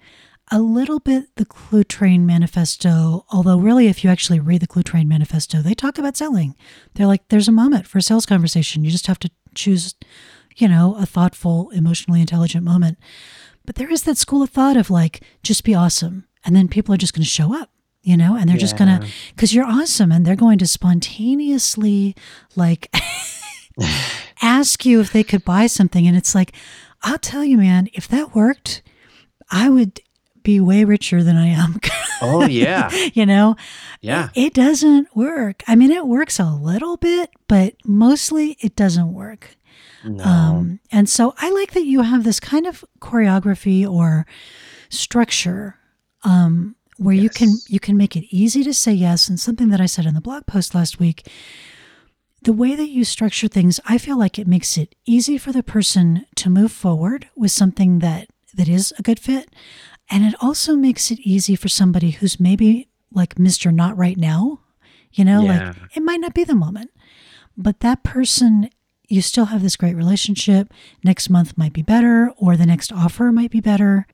a 0.52 0.60
little 0.60 1.00
bit 1.00 1.36
the 1.36 1.46
Cluetrain 1.46 2.22
Manifesto, 2.22 3.26
although 3.32 3.58
really, 3.58 3.88
if 3.88 4.04
you 4.04 4.10
actually 4.10 4.40
read 4.40 4.62
the 4.62 4.68
Cluetrain 4.68 5.08
Manifesto, 5.08 5.62
they 5.62 5.74
talk 5.74 5.98
about 5.98 6.16
selling. 6.16 6.56
They're 6.94 7.08
like, 7.08 7.28
there's 7.28 7.50
a 7.50 7.54
moment 7.54 7.86
for 7.86 7.98
a 7.98 8.02
sales 8.02 8.26
conversation. 8.26 8.84
You 8.84 8.92
just 8.92 9.08
have 9.08 9.20
to 9.20 9.32
choose, 9.56 9.96
you 10.56 10.68
know, 10.68 10.96
a 10.98 11.06
thoughtful, 11.06 11.70
emotionally 11.72 12.22
intelligent 12.22 12.64
moment. 12.64 12.98
But 13.66 13.76
there 13.76 13.92
is 13.92 14.04
that 14.04 14.18
school 14.18 14.42
of 14.42 14.50
thought 14.50 14.78
of 14.78 14.90
like, 14.90 15.22
just 15.44 15.66
be 15.66 15.76
awesome. 15.76 16.26
And 16.46 16.56
then 16.56 16.70
people 16.70 16.96
are 16.96 16.98
just 16.98 17.14
going 17.14 17.24
to 17.24 17.30
show 17.30 17.54
up, 17.54 17.70
you 18.02 18.16
know, 18.16 18.38
and 18.38 18.48
they're 18.48 18.56
yeah. 18.56 18.62
just 18.62 18.78
going 18.78 19.02
to, 19.02 19.08
because 19.36 19.54
you're 19.54 19.66
awesome 19.66 20.14
and 20.14 20.26
they're 20.26 20.38
going 20.38 20.60
to 20.60 20.68
spontaneously 20.68 22.16
like 22.56 22.90
ask 24.42 24.86
you 24.86 25.02
if 25.02 25.12
they 25.12 25.24
could 25.24 25.44
buy 25.44 25.68
something. 25.68 26.08
And 26.08 26.16
it's 26.16 26.34
like, 26.34 26.54
I'll 27.04 27.18
tell 27.18 27.44
you, 27.44 27.58
man, 27.58 27.90
if 27.94 28.08
that 28.08 28.34
worked, 28.34 28.82
I 29.52 29.70
would 29.70 30.00
be 30.48 30.60
way 30.62 30.86
richer 30.86 31.24
than 31.24 31.36
I 31.36 31.48
am. 31.48 31.78
oh, 32.22 32.46
yeah. 32.48 32.90
you 33.14 33.26
know? 33.26 33.58
Yeah. 34.00 34.30
It, 34.34 34.46
it 34.46 34.54
doesn't 34.54 35.14
work. 35.14 35.62
I 35.68 35.76
mean, 35.76 35.92
it 35.92 36.08
works 36.08 36.40
a 36.40 36.46
little 36.46 36.96
bit, 36.96 37.30
but 37.50 37.76
mostly 37.84 38.56
it 38.62 38.74
doesn't 38.74 39.14
work. 39.14 39.58
No. 40.06 40.24
Um, 40.24 40.80
and 40.90 41.10
so 41.10 41.36
I 41.38 41.52
like 41.52 41.74
that 41.74 41.84
you 41.84 42.02
have 42.02 42.24
this 42.24 42.40
kind 42.40 42.66
of 42.66 42.86
choreography 43.02 43.86
or 43.86 44.26
structure 44.88 45.76
um, 46.24 46.78
where 46.98 47.14
yes. 47.14 47.24
you 47.24 47.30
can 47.30 47.50
you 47.68 47.80
can 47.82 47.98
make 47.98 48.16
it 48.16 48.26
easy 48.34 48.64
to 48.64 48.74
say 48.74 48.94
yes. 48.94 49.28
And 49.28 49.38
something 49.38 49.68
that 49.68 49.82
I 49.82 49.86
said 49.86 50.06
in 50.06 50.14
the 50.14 50.22
blog 50.22 50.46
post 50.46 50.74
last 50.74 50.98
week, 50.98 51.28
the 52.44 52.54
way 52.54 52.74
that 52.74 52.90
you 52.90 53.04
structure 53.04 53.50
things, 53.50 53.82
I 53.86 53.98
feel 53.98 54.18
like 54.18 54.40
it 54.40 54.48
makes 54.48 54.78
it 54.78 54.96
easy 55.06 55.38
for 55.38 55.52
the 55.52 55.62
person 55.64 56.26
to 56.36 56.50
move 56.50 56.72
forward 56.72 57.28
with 57.36 57.52
something 57.52 58.00
that 58.00 58.30
that 58.56 58.70
is 58.70 58.94
a 58.98 59.04
good 59.04 59.20
fit. 59.20 59.50
And 60.10 60.24
it 60.26 60.36
also 60.40 60.76
makes 60.76 61.12
it 61.12 61.20
easy 61.20 61.56
for 61.56 61.68
somebody 61.68 62.12
who's 62.12 62.40
maybe 62.40 62.88
like 63.12 63.36
Mr. 63.36 63.74
Not 63.74 63.98
Right 63.98 64.18
Now, 64.18 64.62
you 65.12 65.26
know, 65.26 65.42
yeah. 65.42 65.68
like 65.68 65.76
it 65.96 66.04
might 66.04 66.20
not 66.20 66.34
be 66.34 66.44
the 66.44 66.56
moment, 66.56 66.92
but 67.58 67.80
that 67.82 68.04
person, 68.04 68.70
you 69.08 69.22
still 69.22 69.46
have 69.46 69.62
this 69.62 69.76
great 69.76 69.96
relationship. 69.96 70.74
Next 71.04 71.30
month 71.30 71.58
might 71.58 71.74
be 71.74 71.82
better, 71.82 72.32
or 72.38 72.56
the 72.56 72.66
next 72.66 72.92
offer 72.92 73.32
might 73.32 73.52
be 73.52 73.62
better. 73.62 74.06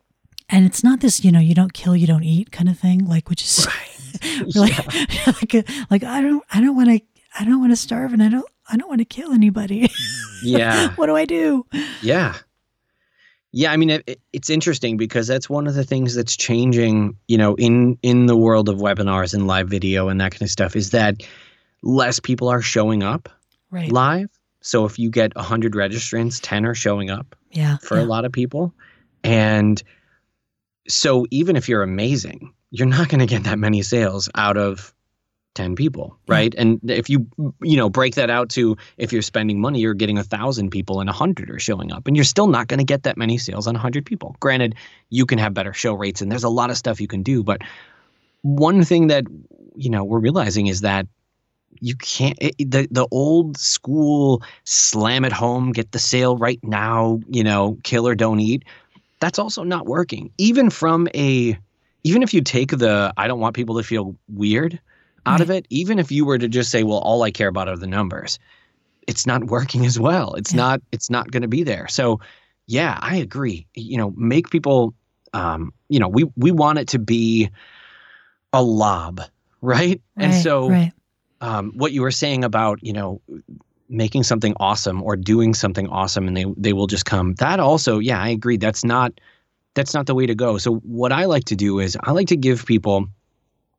And 0.49 0.65
it's 0.65 0.83
not 0.83 0.99
this, 0.99 1.23
you 1.23 1.31
know, 1.31 1.39
you 1.39 1.55
don't 1.55 1.73
kill, 1.73 1.95
you 1.95 2.07
don't 2.07 2.23
eat 2.23 2.51
kind 2.51 2.69
of 2.69 2.77
thing, 2.77 3.05
like, 3.05 3.29
which 3.29 3.43
is 3.43 3.67
right. 3.67 4.55
like, 4.55 5.35
like, 5.41 5.53
a, 5.53 5.63
like, 5.89 6.03
I 6.03 6.21
don't, 6.21 6.43
I 6.51 6.61
don't 6.61 6.75
want 6.75 6.89
to, 6.89 7.01
I 7.39 7.45
don't 7.45 7.59
want 7.59 7.71
to 7.71 7.75
starve 7.77 8.13
and 8.13 8.21
I 8.21 8.29
don't, 8.29 8.45
I 8.69 8.77
don't 8.77 8.87
want 8.87 8.99
to 8.99 9.05
kill 9.05 9.31
anybody. 9.31 9.89
Yeah. 10.43 10.89
what 10.95 11.07
do 11.07 11.15
I 11.15 11.25
do? 11.25 11.65
Yeah. 12.01 12.35
Yeah, 13.55 13.71
I 13.71 13.77
mean 13.77 13.91
it, 13.91 14.19
it's 14.33 14.49
interesting 14.49 14.97
because 14.97 15.27
that's 15.27 15.49
one 15.49 15.67
of 15.67 15.75
the 15.75 15.83
things 15.83 16.15
that's 16.15 16.35
changing, 16.35 17.15
you 17.27 17.37
know, 17.37 17.55
in 17.55 17.97
in 18.01 18.25
the 18.25 18.35
world 18.35 18.67
of 18.67 18.79
webinars 18.79 19.33
and 19.33 19.47
live 19.47 19.69
video 19.69 20.09
and 20.09 20.19
that 20.19 20.31
kind 20.31 20.41
of 20.41 20.49
stuff 20.49 20.75
is 20.75 20.89
that 20.89 21.21
less 21.83 22.19
people 22.19 22.49
are 22.49 22.61
showing 22.61 23.03
up 23.03 23.29
right. 23.69 23.91
live. 23.91 24.29
So 24.61 24.85
if 24.85 24.97
you 24.97 25.09
get 25.09 25.35
100 25.35 25.73
registrants, 25.73 26.39
10 26.41 26.65
are 26.65 26.73
showing 26.73 27.09
up. 27.09 27.35
Yeah. 27.51 27.77
For 27.77 27.97
yeah. 27.97 28.03
a 28.03 28.05
lot 28.05 28.25
of 28.25 28.31
people. 28.31 28.73
And 29.23 29.81
so 30.87 31.27
even 31.29 31.55
if 31.55 31.69
you're 31.69 31.83
amazing, 31.83 32.53
you're 32.71 32.87
not 32.87 33.09
going 33.09 33.19
to 33.19 33.25
get 33.25 33.43
that 33.43 33.59
many 33.59 33.81
sales 33.83 34.29
out 34.35 34.57
of 34.57 34.93
10 35.55 35.75
people 35.75 36.17
hmm. 36.25 36.31
right? 36.31 36.55
And 36.57 36.79
if 36.89 37.09
you 37.09 37.27
you 37.61 37.77
know 37.77 37.89
break 37.89 38.15
that 38.15 38.29
out 38.29 38.49
to 38.49 38.77
if 38.97 39.11
you're 39.13 39.21
spending 39.21 39.59
money 39.59 39.79
you're 39.79 39.93
getting 39.93 40.17
a 40.17 40.23
thousand 40.23 40.69
people 40.71 40.99
and 40.99 41.09
a 41.09 41.13
hundred 41.13 41.49
are 41.49 41.59
showing 41.59 41.91
up 41.91 42.07
and 42.07 42.15
you're 42.15 42.23
still 42.23 42.47
not 42.47 42.67
going 42.67 42.79
to 42.79 42.83
get 42.83 43.03
that 43.03 43.17
many 43.17 43.37
sales 43.37 43.67
on 43.67 43.75
a 43.75 43.79
hundred 43.79 44.05
people. 44.05 44.35
Granted 44.39 44.75
you 45.09 45.25
can 45.25 45.37
have 45.37 45.53
better 45.53 45.73
show 45.73 45.93
rates 45.93 46.21
and 46.21 46.31
there's 46.31 46.43
a 46.43 46.49
lot 46.49 46.69
of 46.69 46.77
stuff 46.77 47.01
you 47.01 47.07
can 47.07 47.23
do 47.23 47.43
but 47.43 47.61
one 48.41 48.83
thing 48.83 49.07
that 49.07 49.25
you 49.75 49.89
know 49.89 50.03
we're 50.03 50.19
realizing 50.19 50.67
is 50.67 50.81
that 50.81 51.07
you 51.79 51.95
can't 51.95 52.37
it, 52.39 52.55
the 52.57 52.87
the 52.91 53.07
old 53.11 53.57
school 53.57 54.43
slam 54.63 55.25
it 55.25 55.31
home 55.31 55.71
get 55.71 55.91
the 55.91 55.99
sale 55.99 56.37
right 56.37 56.59
now 56.63 57.19
you 57.29 57.43
know 57.43 57.77
kill 57.83 58.07
or 58.07 58.15
don't 58.15 58.39
eat 58.39 58.63
that's 59.23 59.39
also 59.39 59.63
not 59.63 59.85
working. 59.85 60.31
Even 60.37 60.69
from 60.69 61.07
a 61.15 61.57
even 62.03 62.23
if 62.23 62.33
you 62.33 62.41
take 62.41 62.71
the 62.71 63.13
i 63.15 63.25
don't 63.25 63.39
want 63.39 63.55
people 63.55 63.77
to 63.77 63.83
feel 63.83 64.17
weird 64.27 64.81
out 65.25 65.41
of 65.41 65.49
it, 65.49 65.65
even 65.69 65.99
if 65.99 66.11
you 66.11 66.25
were 66.25 66.37
to 66.37 66.47
just 66.47 66.69
say, 66.71 66.83
well, 66.83 66.99
all 66.99 67.23
I 67.23 67.31
care 67.31 67.47
about 67.47 67.67
are 67.67 67.77
the 67.77 67.87
numbers, 67.87 68.39
it's 69.07 69.25
not 69.25 69.45
working 69.45 69.85
as 69.85 69.99
well. 69.99 70.33
It's 70.35 70.53
yeah. 70.53 70.57
not, 70.57 70.81
it's 70.91 71.09
not 71.09 71.31
going 71.31 71.41
to 71.41 71.47
be 71.47 71.63
there. 71.63 71.87
So 71.87 72.19
yeah, 72.67 72.97
I 73.01 73.17
agree. 73.17 73.67
You 73.75 73.97
know, 73.97 74.13
make 74.15 74.49
people, 74.49 74.93
um, 75.33 75.73
you 75.89 75.99
know, 75.99 76.07
we, 76.07 76.25
we 76.35 76.51
want 76.51 76.79
it 76.79 76.89
to 76.89 76.99
be 76.99 77.49
a 78.51 78.61
lob, 78.61 79.21
right? 79.61 79.71
right 79.71 80.01
and 80.17 80.33
so, 80.33 80.69
right. 80.69 80.93
um, 81.41 81.71
what 81.75 81.91
you 81.91 82.01
were 82.01 82.11
saying 82.11 82.43
about, 82.43 82.79
you 82.81 82.93
know, 82.93 83.21
making 83.89 84.23
something 84.23 84.53
awesome 84.59 85.03
or 85.03 85.15
doing 85.15 85.53
something 85.53 85.87
awesome 85.89 86.27
and 86.27 86.35
they, 86.37 86.45
they 86.57 86.73
will 86.73 86.87
just 86.87 87.05
come 87.05 87.35
that 87.35 87.59
also, 87.59 87.99
yeah, 87.99 88.21
I 88.21 88.29
agree. 88.29 88.57
That's 88.57 88.83
not, 88.83 89.19
that's 89.73 89.93
not 89.93 90.05
the 90.05 90.15
way 90.15 90.25
to 90.25 90.35
go. 90.35 90.57
So 90.57 90.75
what 90.77 91.11
I 91.11 91.25
like 91.25 91.45
to 91.45 91.55
do 91.55 91.79
is 91.79 91.97
I 92.03 92.11
like 92.11 92.27
to 92.27 92.37
give 92.37 92.65
people 92.65 93.07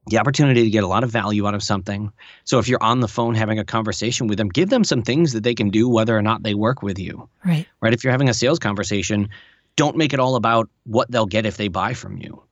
the 0.07 0.19
opportunity 0.19 0.63
to 0.65 0.71
get 0.71 0.85
a 0.85 0.89
lot 0.89 1.05
of 1.05 1.11
value 1.11 1.47
out 1.47 1.55
of 1.55 1.63
something. 1.63 2.13
So 2.45 2.59
if 2.59 2.69
you're 2.69 2.83
on 2.83 3.01
the 3.01 3.09
phone 3.09 3.35
having 3.35 3.59
a 3.59 3.65
conversation 3.65 4.27
with 4.27 4.39
them, 4.39 4.49
give 4.49 4.69
them 4.69 4.85
some 4.85 5.03
things 5.03 5.33
that 5.33 5.43
they 5.43 5.55
can 5.55 5.71
do 5.71 5.89
whether 5.89 6.17
or 6.17 6.23
not 6.23 6.43
they 6.43 6.55
work 6.55 6.83
with 6.83 6.99
you. 6.99 7.29
Right. 7.45 7.67
Right. 7.81 7.95
If 7.95 8.05
you're 8.05 8.13
having 8.13 8.29
a 8.29 8.35
sales 8.35 8.59
conversation, 8.59 9.29
don't 9.77 9.97
make 9.97 10.13
it 10.13 10.21
all 10.21 10.37
about 10.37 10.69
what 10.85 11.11
they'll 11.11 11.27
get 11.27 11.47
if 11.47 11.57
they 11.57 11.69
buy 11.69 11.95
from 11.95 12.19
you. 12.19 12.43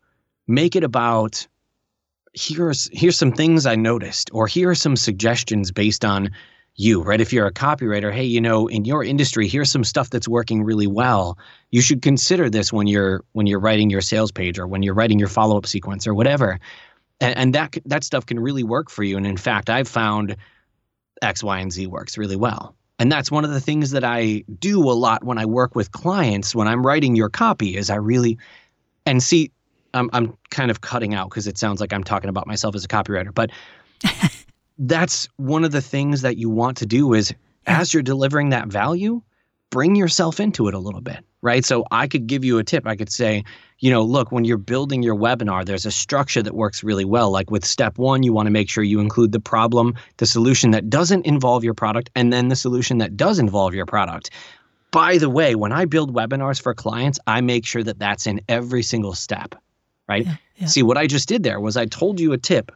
Make 0.47 0.77
it 0.77 0.85
about 0.85 1.47
here's 2.35 2.89
here's 2.93 3.19
some 3.19 3.33
things 3.33 3.67
I 3.67 3.77
noticed 3.77 4.31
or 4.33 4.47
here 4.47 4.71
are 4.71 4.75
some 4.75 4.97
suggestions 4.97 5.71
based 5.71 6.05
on 6.05 6.31
you, 6.77 7.03
right? 7.03 7.21
If 7.21 7.35
you're 7.35 7.47
a 7.47 7.53
copywriter, 7.53 8.11
hey, 8.11 8.25
you 8.25 8.41
know, 8.41 8.67
in 8.67 8.87
your 8.87 9.05
industry, 9.05 9.47
here's 9.47 9.71
some 9.71 9.85
stuff 9.85 10.09
that's 10.09 10.27
working 10.27 10.63
really 10.63 10.87
well. 10.87 11.37
You 11.71 11.83
should 11.83 12.01
consider 12.01 12.49
this 12.49 12.73
when 12.73 12.87
you're 12.87 13.25
when 13.33 13.47
you're 13.47 13.61
writing 13.61 13.91
your 13.91 14.01
sales 14.01 14.33
page 14.33 14.59
or 14.59 14.67
when 14.67 14.83
you're 14.83 14.95
writing 14.95 15.19
your 15.19 15.29
follow-up 15.29 15.67
sequence 15.67 16.07
or 16.07 16.15
whatever 16.15 16.59
and, 17.23 17.39
and 17.39 17.55
that 17.55 17.79
that 17.87 18.05
stuff 18.05 18.27
can 18.27 18.39
really 18.39 18.65
work 18.65 18.91
for 18.91 19.05
you. 19.05 19.17
And 19.17 19.27
in 19.27 19.37
fact, 19.39 19.71
I've 19.71 19.89
found 19.89 20.37
X, 21.23 21.43
Y, 21.43 21.59
and 21.61 21.73
Z 21.73 21.87
works 21.87 22.19
really 22.19 22.37
well. 22.37 22.75
And 22.99 23.11
that's 23.11 23.31
one 23.31 23.45
of 23.45 23.51
the 23.51 23.61
things 23.61 23.93
that 23.93 24.05
I 24.05 24.45
do 24.59 24.83
a 24.91 24.93
lot 24.93 25.25
when 25.25 25.39
I 25.39 25.47
work 25.47 25.75
with 25.75 25.93
clients 25.93 26.55
when 26.55 26.69
I'm 26.69 26.85
writing 26.85 27.17
your 27.17 27.31
copy 27.31 27.77
is 27.77 27.89
I 27.89 27.97
really 27.97 28.39
and 29.07 29.23
see 29.23 29.53
I'm 29.95 30.11
I'm 30.13 30.37
kind 30.51 30.71
of 30.71 30.81
cutting 30.81 31.15
out 31.15 31.31
because 31.31 31.47
it 31.47 31.57
sounds 31.57 31.81
like 31.81 31.93
I'm 31.93 32.05
talking 32.05 32.29
about 32.29 32.47
myself 32.47 32.75
as 32.75 32.85
a 32.85 32.89
copywriter, 32.89 33.33
but 33.33 33.51
that's 34.79 35.29
one 35.37 35.65
of 35.65 35.71
the 35.71 35.81
things 35.81 36.23
that 36.23 36.37
you 36.37 36.51
want 36.51 36.79
to 36.79 36.87
do 36.87 37.15
is 37.15 37.33
as 37.67 37.95
you're 37.95 38.03
delivering 38.03 38.51
that 38.51 38.67
value, 38.67 39.23
bring 39.71 39.95
yourself 39.95 40.41
into 40.41 40.67
it 40.67 40.75
a 40.75 40.79
little 40.79 41.01
bit 41.01 41.25
right? 41.43 41.65
So 41.65 41.85
I 41.91 42.07
could 42.07 42.27
give 42.27 42.45
you 42.45 42.59
a 42.59 42.65
tip. 42.65 42.87
I 42.87 42.97
could 42.97 43.13
say, 43.13 43.45
you 43.83 43.91
know, 43.91 44.03
look, 44.03 44.31
when 44.31 44.45
you're 44.45 44.59
building 44.59 45.03
your 45.03 45.17
webinar, 45.17 45.67
there's 45.67 45.85
a 45.85 45.91
structure 45.91 46.41
that 46.41 46.55
works 46.55 46.85
really 46.85 47.05
well. 47.05 47.33
Like 47.33 47.51
with 47.51 47.65
step 47.65 47.99
one, 47.99 48.23
you 48.23 48.33
want 48.33 48.47
to 48.47 48.53
make 48.53 48.71
sure 48.71 48.85
you 48.85 49.01
include 49.01 49.33
the 49.33 49.41
problem, 49.41 49.97
the 50.19 50.27
solution 50.27 50.71
that 50.71 50.89
doesn't 50.89 51.27
involve 51.27 51.65
your 51.65 51.75
product, 51.75 52.09
and 52.15 52.33
then 52.33 52.47
the 52.47 52.55
solution 52.55 52.99
that 52.99 53.17
does 53.17 53.41
involve 53.41 53.75
your 53.75 53.85
product. 53.85 54.31
By 54.93 55.19
the 55.19 55.29
way, 55.29 55.57
when 55.57 55.73
I 55.73 55.85
build 55.85 56.15
webinars 56.15 56.63
for 56.63 56.75
clients, 56.75 57.19
I 57.27 57.41
make 57.41 57.67
sure 57.67 57.83
that 57.83 57.99
that's 57.99 58.25
in 58.25 58.41
every 58.49 58.85
single 58.85 59.15
step, 59.15 59.57
right? 60.09 60.27
Yeah, 60.27 60.37
yeah. 60.59 60.67
See, 60.69 60.85
what 60.85 60.97
I 60.97 61.09
just 61.09 61.29
did 61.29 61.43
there 61.43 61.59
was 61.59 61.77
I 61.77 61.87
told 61.87 62.21
you 62.21 62.33
a 62.33 62.39
tip 62.39 62.71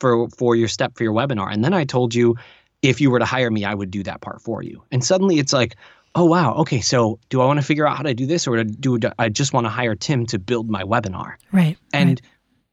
for 0.00 0.28
for 0.30 0.56
your 0.56 0.66
step 0.66 0.96
for 0.96 1.04
your 1.04 1.12
webinar, 1.12 1.52
and 1.52 1.64
then 1.64 1.72
I 1.72 1.84
told 1.84 2.16
you 2.16 2.36
if 2.82 3.00
you 3.00 3.12
were 3.12 3.20
to 3.20 3.24
hire 3.24 3.50
me, 3.52 3.64
I 3.64 3.74
would 3.74 3.92
do 3.92 4.02
that 4.02 4.22
part 4.22 4.42
for 4.42 4.60
you. 4.64 4.82
And 4.90 5.04
suddenly 5.04 5.38
it's 5.38 5.52
like, 5.52 5.76
oh 6.14 6.24
wow, 6.24 6.54
okay, 6.56 6.80
so 6.80 7.18
do 7.28 7.40
I 7.40 7.46
want 7.46 7.58
to 7.58 7.66
figure 7.66 7.86
out 7.86 7.96
how 7.96 8.02
to 8.02 8.14
do 8.14 8.26
this, 8.26 8.46
or 8.46 8.62
do 8.64 8.98
I 9.18 9.28
just 9.28 9.52
want 9.52 9.64
to 9.64 9.70
hire 9.70 9.94
Tim 9.94 10.26
to 10.26 10.38
build 10.38 10.68
my 10.68 10.82
webinar? 10.82 11.34
Right. 11.52 11.78
And 11.92 12.08
right. 12.08 12.20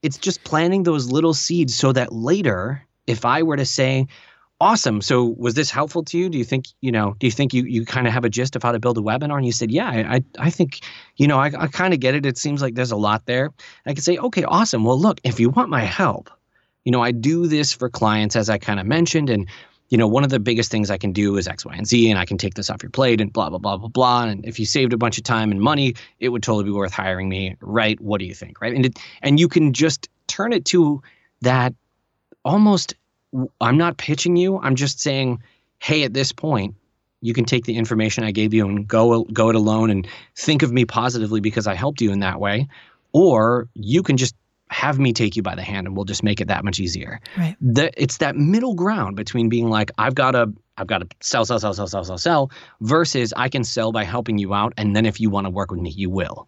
it's 0.02 0.17
just 0.17 0.43
planting 0.43 0.84
those 0.84 1.12
little 1.12 1.34
seeds 1.34 1.75
so 1.75 1.93
that 1.93 2.12
later, 2.12 2.86
if 3.08 3.25
I 3.25 3.43
were 3.43 3.58
to 3.58 3.65
say, 3.65 4.08
awesome, 4.62 5.02
so 5.02 5.23
was 5.38 5.54
this 5.54 5.71
helpful 5.71 6.04
to 6.04 6.17
you? 6.17 6.30
Do 6.30 6.38
you 6.38 6.43
think, 6.43 6.65
you 6.82 6.91
know, 6.91 7.15
do 7.19 7.28
you 7.28 7.32
think 7.32 7.54
you, 7.54 7.63
you 7.63 7.86
kind 7.86 8.08
of 8.08 8.13
have 8.13 8.25
a 8.25 8.30
gist 8.30 8.58
of 8.58 8.63
how 8.63 8.73
to 8.73 8.80
build 8.80 8.97
a 8.97 9.02
webinar? 9.02 9.38
And 9.38 9.45
you 9.45 9.54
said, 9.54 9.71
yeah, 9.71 9.88
I, 9.89 10.21
I 10.38 10.49
think, 10.49 10.82
you 11.15 11.28
know, 11.28 11.39
I, 11.39 11.45
I 11.58 11.67
kind 11.67 11.93
of 11.93 12.02
get 12.02 12.13
it. 12.13 12.25
It 12.25 12.38
seems 12.38 12.62
like 12.62 12.75
there's 12.75 12.91
a 12.91 12.97
lot 12.97 13.25
there. 13.25 13.52
I 13.86 13.93
could 13.93 14.04
say, 14.04 14.17
okay, 14.17 14.43
awesome. 14.43 14.84
Well, 14.84 14.99
look, 14.99 15.21
if 15.23 15.39
you 15.39 15.49
want 15.49 15.69
my 15.69 15.82
help, 15.82 16.30
you 16.84 16.91
know, 16.91 17.02
I 17.02 17.12
do 17.12 17.47
this 17.47 17.71
for 17.71 17.89
clients, 17.89 18.36
as 18.36 18.49
I 18.49 18.58
kind 18.58 18.80
of 18.80 18.86
mentioned, 18.86 19.30
and 19.30 19.47
you 19.89 19.97
know, 19.97 20.08
one 20.08 20.23
of 20.23 20.30
the 20.30 20.39
biggest 20.39 20.71
things 20.71 20.89
I 20.89 20.97
can 20.97 21.12
do 21.12 21.36
is 21.38 21.47
X, 21.47 21.65
Y, 21.65 21.73
and 21.75 21.88
Z, 21.88 22.10
and 22.10 22.19
I 22.19 22.25
can 22.25 22.38
take 22.38 22.54
this 22.54 22.69
off 22.69 22.84
your 22.84 22.91
plate 22.91 23.19
and 23.19 23.34
blah, 23.34 23.49
blah, 23.49 23.58
blah, 23.58 23.78
blah, 23.78 23.89
blah. 23.89 24.23
And 24.25 24.45
if 24.45 24.60
you 24.60 24.65
saved 24.65 24.93
a 24.93 24.97
bunch 24.97 25.17
of 25.17 25.23
time 25.23 25.52
and 25.52 25.60
money, 25.60 25.95
it 26.19 26.30
would 26.30 26.43
totally 26.43 26.65
be 26.65 26.71
worth 26.71 26.93
hiring 26.93 27.28
me. 27.28 27.56
Right. 27.60 27.99
What 27.99 28.19
do 28.19 28.25
you 28.25 28.36
think? 28.36 28.62
Right. 28.62 28.73
And 28.73 28.86
it, 28.86 28.99
and 29.21 29.39
you 29.39 29.47
can 29.47 29.73
just 29.73 30.08
turn 30.28 30.54
it 30.54 30.65
to 30.65 31.02
that 31.41 31.73
almost 32.45 32.93
I'm 33.62 33.78
not 33.78 33.97
pitching 33.97 34.36
you. 34.36 34.60
I'm 34.60 34.75
just 34.75 34.99
saying, 34.99 35.41
hey, 35.80 36.04
at 36.04 36.13
this 36.13 36.32
point, 36.32 36.75
you 37.21 37.34
can 37.34 37.45
take 37.45 37.65
the 37.65 37.75
information 37.75 38.23
I 38.23 38.32
gave 38.32 38.54
you 38.54 38.67
and 38.67 38.88
go 38.88 39.23
go 39.25 39.49
it 39.49 39.56
alone 39.56 39.89
and 39.89 40.08
think 40.36 40.63
of 40.63 40.71
me 40.71 40.86
positively 40.86 41.41
because 41.41 41.67
I 41.67 41.75
helped 41.75 42.02
you 42.02 42.12
in 42.12 42.19
that 42.19 42.39
way. 42.39 42.67
Or 43.12 43.67
you 43.73 44.04
can 44.04 44.17
just 44.17 44.36
have 44.69 44.99
me 44.99 45.13
take 45.13 45.36
you 45.36 45.41
by 45.41 45.55
the 45.55 45.62
hand 45.62 45.88
and 45.88 45.95
we'll 45.95 46.05
just 46.05 46.23
make 46.23 46.41
it 46.41 46.47
that 46.47 46.63
much 46.63 46.79
easier. 46.79 47.19
Right. 47.38 47.55
The, 47.60 47.91
it's 48.01 48.17
that 48.17 48.36
middle 48.36 48.75
ground 48.75 49.15
between 49.15 49.49
being 49.49 49.69
like, 49.69 49.91
I've 49.97 50.15
got 50.15 50.32
to 50.32 50.53
I've 50.77 50.88
got 50.88 50.99
to 50.99 51.08
sell, 51.19 51.43
sell, 51.45 51.60
sell, 51.60 51.73
sell, 51.73 51.88
sell, 51.88 52.05
sell, 52.05 52.17
sell, 52.17 52.51
versus 52.79 53.34
I 53.36 53.49
can 53.49 53.65
sell 53.65 53.91
by 53.91 54.05
helping 54.05 54.38
you 54.38 54.53
out. 54.53 54.73
And 54.77 54.95
then 54.95 55.05
if 55.05 55.19
you 55.19 55.29
want 55.29 55.45
to 55.45 55.49
work 55.49 55.71
with 55.71 55.82
me, 55.82 55.89
you 55.89 56.10
will. 56.10 56.47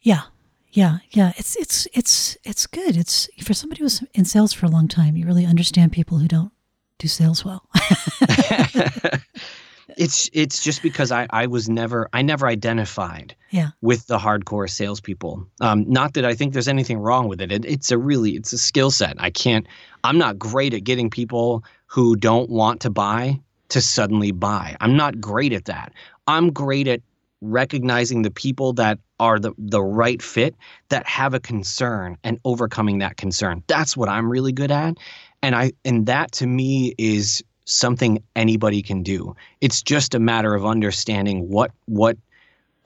Yeah. 0.00 0.22
Yeah. 0.70 0.98
Yeah. 1.10 1.32
It's 1.36 1.56
it's 1.56 1.86
it's 1.92 2.36
it's 2.44 2.66
good. 2.66 2.96
It's 2.96 3.28
for 3.42 3.52
somebody 3.52 3.82
who's 3.82 4.02
in 4.14 4.24
sales 4.24 4.54
for 4.54 4.64
a 4.64 4.70
long 4.70 4.88
time, 4.88 5.16
you 5.16 5.26
really 5.26 5.44
understand 5.44 5.92
people 5.92 6.18
who 6.18 6.28
don't 6.28 6.52
do 6.98 7.08
sales 7.08 7.44
well. 7.44 7.68
it's 9.96 10.28
it's 10.32 10.62
just 10.62 10.82
because 10.82 11.12
I 11.12 11.26
I 11.30 11.46
was 11.46 11.68
never 11.68 12.08
I 12.12 12.22
never 12.22 12.46
identified 12.46 13.36
yeah. 13.50 13.70
with 13.80 14.06
the 14.06 14.18
hardcore 14.18 14.68
salespeople. 14.68 15.46
Um, 15.60 15.84
not 15.88 16.14
that 16.14 16.24
I 16.24 16.34
think 16.34 16.52
there's 16.52 16.68
anything 16.68 16.98
wrong 16.98 17.28
with 17.28 17.40
it. 17.40 17.52
it 17.52 17.64
it's 17.64 17.90
a 17.90 17.98
really 17.98 18.32
it's 18.32 18.52
a 18.52 18.58
skill 18.58 18.90
set. 18.90 19.16
I 19.18 19.30
can't. 19.30 19.66
I'm 20.04 20.18
not 20.18 20.38
great 20.38 20.74
at 20.74 20.84
getting 20.84 21.10
people 21.10 21.64
who 21.86 22.16
don't 22.16 22.50
want 22.50 22.80
to 22.82 22.90
buy 22.90 23.40
to 23.68 23.80
suddenly 23.80 24.32
buy. 24.32 24.76
I'm 24.80 24.96
not 24.96 25.20
great 25.20 25.52
at 25.52 25.66
that. 25.66 25.92
I'm 26.26 26.52
great 26.52 26.88
at 26.88 27.00
recognizing 27.40 28.22
the 28.22 28.30
people 28.30 28.72
that 28.74 28.98
are 29.20 29.38
the 29.38 29.52
the 29.56 29.82
right 29.82 30.20
fit 30.20 30.56
that 30.88 31.06
have 31.06 31.32
a 31.32 31.40
concern 31.40 32.16
and 32.24 32.40
overcoming 32.44 32.98
that 32.98 33.16
concern. 33.16 33.62
That's 33.66 33.96
what 33.96 34.08
I'm 34.08 34.30
really 34.30 34.52
good 34.52 34.70
at. 34.70 34.96
And 35.42 35.54
I 35.54 35.72
and 35.84 36.06
that 36.06 36.32
to 36.32 36.46
me 36.46 36.94
is 36.98 37.44
something 37.66 38.22
anybody 38.34 38.80
can 38.80 39.02
do. 39.02 39.36
It's 39.60 39.82
just 39.82 40.14
a 40.14 40.18
matter 40.18 40.54
of 40.54 40.64
understanding 40.64 41.48
what 41.50 41.72
what 41.84 42.16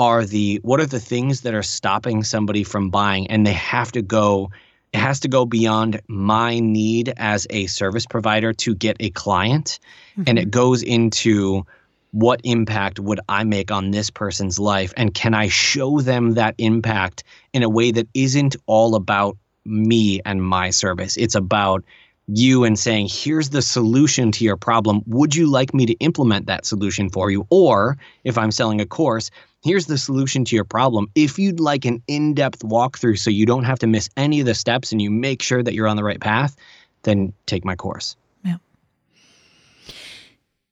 are 0.00 0.24
the 0.24 0.58
what 0.62 0.80
are 0.80 0.86
the 0.86 0.98
things 0.98 1.42
that 1.42 1.54
are 1.54 1.62
stopping 1.62 2.24
somebody 2.24 2.64
from 2.64 2.90
buying 2.90 3.30
and 3.30 3.46
they 3.46 3.52
have 3.52 3.92
to 3.92 4.02
go 4.02 4.50
it 4.92 4.98
has 4.98 5.20
to 5.20 5.28
go 5.28 5.44
beyond 5.46 6.00
my 6.08 6.58
need 6.58 7.12
as 7.16 7.46
a 7.50 7.66
service 7.66 8.06
provider 8.06 8.52
to 8.52 8.74
get 8.74 8.96
a 8.98 9.10
client 9.10 9.78
mm-hmm. 10.12 10.24
and 10.26 10.38
it 10.38 10.50
goes 10.50 10.82
into 10.82 11.64
what 12.12 12.40
impact 12.42 12.98
would 12.98 13.20
I 13.28 13.44
make 13.44 13.70
on 13.70 13.92
this 13.92 14.10
person's 14.10 14.58
life 14.58 14.92
and 14.96 15.12
can 15.12 15.34
I 15.34 15.48
show 15.48 16.00
them 16.00 16.32
that 16.32 16.54
impact 16.56 17.22
in 17.52 17.62
a 17.62 17.68
way 17.68 17.92
that 17.92 18.08
isn't 18.14 18.56
all 18.66 18.94
about 18.94 19.36
me 19.66 20.22
and 20.24 20.42
my 20.42 20.70
service 20.70 21.18
it's 21.18 21.34
about 21.34 21.84
you 22.32 22.64
and 22.64 22.78
saying, 22.78 23.08
here's 23.10 23.50
the 23.50 23.62
solution 23.62 24.30
to 24.32 24.44
your 24.44 24.56
problem. 24.56 25.02
Would 25.06 25.34
you 25.34 25.46
like 25.46 25.74
me 25.74 25.86
to 25.86 25.94
implement 25.94 26.46
that 26.46 26.66
solution 26.66 27.10
for 27.10 27.30
you? 27.30 27.46
Or 27.50 27.98
if 28.24 28.38
I'm 28.38 28.50
selling 28.50 28.80
a 28.80 28.86
course, 28.86 29.30
here's 29.62 29.86
the 29.86 29.98
solution 29.98 30.44
to 30.46 30.56
your 30.56 30.64
problem. 30.64 31.08
If 31.14 31.38
you'd 31.38 31.60
like 31.60 31.84
an 31.84 32.02
in 32.06 32.34
depth 32.34 32.60
walkthrough 32.60 33.18
so 33.18 33.30
you 33.30 33.46
don't 33.46 33.64
have 33.64 33.78
to 33.80 33.86
miss 33.86 34.08
any 34.16 34.40
of 34.40 34.46
the 34.46 34.54
steps 34.54 34.92
and 34.92 35.02
you 35.02 35.10
make 35.10 35.42
sure 35.42 35.62
that 35.62 35.74
you're 35.74 35.88
on 35.88 35.96
the 35.96 36.04
right 36.04 36.20
path, 36.20 36.56
then 37.02 37.32
take 37.46 37.64
my 37.64 37.74
course. 37.74 38.16
Yeah. 38.44 38.56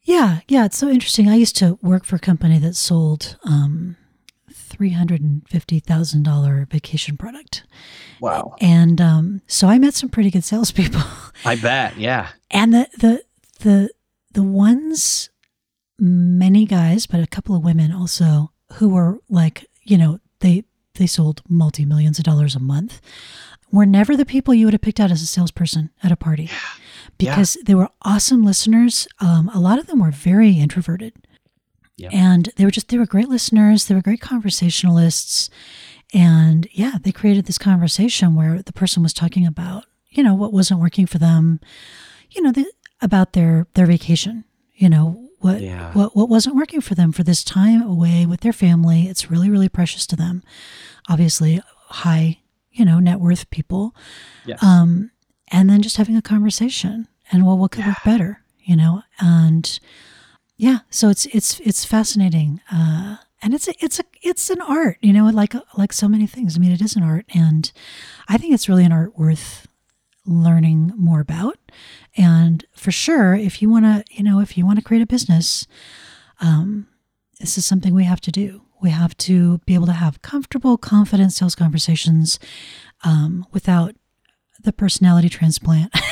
Yeah. 0.02 0.40
Yeah. 0.48 0.64
It's 0.66 0.78
so 0.78 0.88
interesting. 0.88 1.28
I 1.28 1.34
used 1.36 1.56
to 1.56 1.78
work 1.82 2.04
for 2.04 2.16
a 2.16 2.20
company 2.20 2.58
that 2.58 2.74
sold 2.74 3.36
um, 3.44 3.96
$350,000 4.78 6.70
vacation 6.70 7.16
product. 7.16 7.64
Wow. 8.20 8.54
And 8.60 9.00
um, 9.00 9.42
so 9.46 9.68
I 9.68 9.78
met 9.78 9.94
some 9.94 10.08
pretty 10.08 10.30
good 10.30 10.44
salespeople. 10.44 11.02
I 11.44 11.56
bet, 11.56 11.96
yeah. 11.96 12.28
And 12.50 12.72
the, 12.72 12.88
the, 12.98 13.22
the, 13.60 13.90
the 14.32 14.42
ones, 14.42 15.30
many 15.98 16.64
guys, 16.64 17.06
but 17.06 17.20
a 17.20 17.26
couple 17.26 17.56
of 17.56 17.64
women 17.64 17.92
also, 17.92 18.52
who 18.74 18.90
were 18.90 19.18
like, 19.28 19.66
you 19.82 19.96
know, 19.98 20.20
they, 20.40 20.64
they 20.94 21.06
sold 21.06 21.42
multi 21.48 21.84
millions 21.84 22.18
of 22.18 22.24
dollars 22.24 22.54
a 22.54 22.60
month, 22.60 23.00
were 23.70 23.86
never 23.86 24.16
the 24.16 24.24
people 24.24 24.54
you 24.54 24.66
would 24.66 24.74
have 24.74 24.80
picked 24.80 25.00
out 25.00 25.10
as 25.10 25.22
a 25.22 25.26
salesperson 25.26 25.90
at 26.02 26.12
a 26.12 26.16
party. 26.16 26.44
Yeah. 26.44 26.58
Because 27.18 27.56
yeah. 27.56 27.62
they 27.66 27.74
were 27.74 27.88
awesome 28.02 28.44
listeners. 28.44 29.08
Um, 29.20 29.50
a 29.52 29.58
lot 29.58 29.78
of 29.78 29.86
them 29.86 29.98
were 29.98 30.10
very 30.10 30.52
introverted. 30.52 31.14
Yep. 31.98 32.12
And 32.14 32.48
they 32.56 32.64
were 32.64 32.70
just, 32.70 32.88
they 32.88 32.98
were 32.98 33.06
great 33.06 33.28
listeners. 33.28 33.86
They 33.86 33.94
were 33.94 34.00
great 34.02 34.20
conversationalists. 34.20 35.50
And 36.14 36.66
yeah, 36.72 36.92
they 37.02 37.12
created 37.12 37.44
this 37.46 37.58
conversation 37.58 38.34
where 38.34 38.62
the 38.62 38.72
person 38.72 39.02
was 39.02 39.12
talking 39.12 39.46
about, 39.46 39.84
you 40.08 40.22
know, 40.22 40.32
what 40.34 40.52
wasn't 40.52 40.80
working 40.80 41.06
for 41.06 41.18
them, 41.18 41.60
you 42.30 42.40
know, 42.40 42.52
the, 42.52 42.64
about 43.02 43.32
their, 43.34 43.66
their 43.74 43.84
vacation, 43.86 44.44
you 44.74 44.88
know, 44.88 45.28
what, 45.40 45.60
yeah. 45.60 45.92
what, 45.92 46.16
what 46.16 46.28
wasn't 46.28 46.56
working 46.56 46.80
for 46.80 46.94
them 46.94 47.12
for 47.12 47.24
this 47.24 47.44
time 47.44 47.82
away 47.82 48.24
with 48.26 48.40
their 48.40 48.52
family. 48.52 49.06
It's 49.08 49.30
really, 49.30 49.50
really 49.50 49.68
precious 49.68 50.06
to 50.06 50.16
them. 50.16 50.42
Obviously 51.08 51.60
high, 51.88 52.38
you 52.72 52.84
know, 52.84 53.00
net 53.00 53.20
worth 53.20 53.50
people. 53.50 53.94
Yes. 54.46 54.62
Um, 54.62 55.10
and 55.48 55.68
then 55.68 55.82
just 55.82 55.96
having 55.96 56.16
a 56.16 56.22
conversation 56.22 57.08
and 57.32 57.44
well, 57.44 57.58
what 57.58 57.72
could 57.72 57.80
Yeah. 57.80 57.88
work 57.88 58.04
better, 58.04 58.42
you 58.60 58.76
know? 58.76 59.02
And, 59.20 59.78
yeah, 60.58 60.78
so 60.90 61.08
it's 61.08 61.24
it's 61.26 61.60
it's 61.60 61.84
fascinating, 61.84 62.60
uh, 62.70 63.16
and 63.40 63.54
it's 63.54 63.68
a, 63.68 63.74
it's 63.78 64.00
a 64.00 64.04
it's 64.22 64.50
an 64.50 64.60
art, 64.60 64.98
you 65.00 65.12
know, 65.12 65.26
like 65.30 65.54
like 65.76 65.92
so 65.92 66.08
many 66.08 66.26
things. 66.26 66.56
I 66.56 66.58
mean, 66.58 66.72
it 66.72 66.82
is 66.82 66.96
an 66.96 67.04
art, 67.04 67.26
and 67.32 67.70
I 68.28 68.36
think 68.38 68.52
it's 68.52 68.68
really 68.68 68.84
an 68.84 68.90
art 68.92 69.16
worth 69.16 69.68
learning 70.26 70.92
more 70.96 71.20
about. 71.20 71.58
And 72.16 72.64
for 72.74 72.90
sure, 72.90 73.34
if 73.34 73.62
you 73.62 73.70
want 73.70 73.84
to, 73.84 74.04
you 74.10 74.24
know, 74.24 74.40
if 74.40 74.58
you 74.58 74.66
want 74.66 74.78
to 74.80 74.84
create 74.84 75.00
a 75.02 75.06
business, 75.06 75.66
um, 76.40 76.88
this 77.38 77.56
is 77.56 77.64
something 77.64 77.94
we 77.94 78.04
have 78.04 78.20
to 78.22 78.32
do. 78.32 78.62
We 78.82 78.90
have 78.90 79.16
to 79.18 79.58
be 79.58 79.74
able 79.74 79.86
to 79.86 79.92
have 79.92 80.22
comfortable, 80.22 80.76
confident 80.76 81.32
sales 81.32 81.54
conversations 81.54 82.38
um, 83.04 83.46
without 83.52 83.94
the 84.62 84.72
personality 84.72 85.28
transplant. 85.28 85.92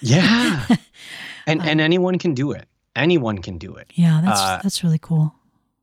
Yeah. 0.00 0.66
and 1.46 1.60
and 1.62 1.80
anyone 1.80 2.18
can 2.18 2.34
do 2.34 2.52
it. 2.52 2.68
Anyone 2.96 3.38
can 3.38 3.58
do 3.58 3.74
it. 3.76 3.86
yeah, 3.94 4.20
that's 4.24 4.40
Uh, 4.40 4.60
that's 4.62 4.82
really 4.82 4.98
cool. 4.98 5.34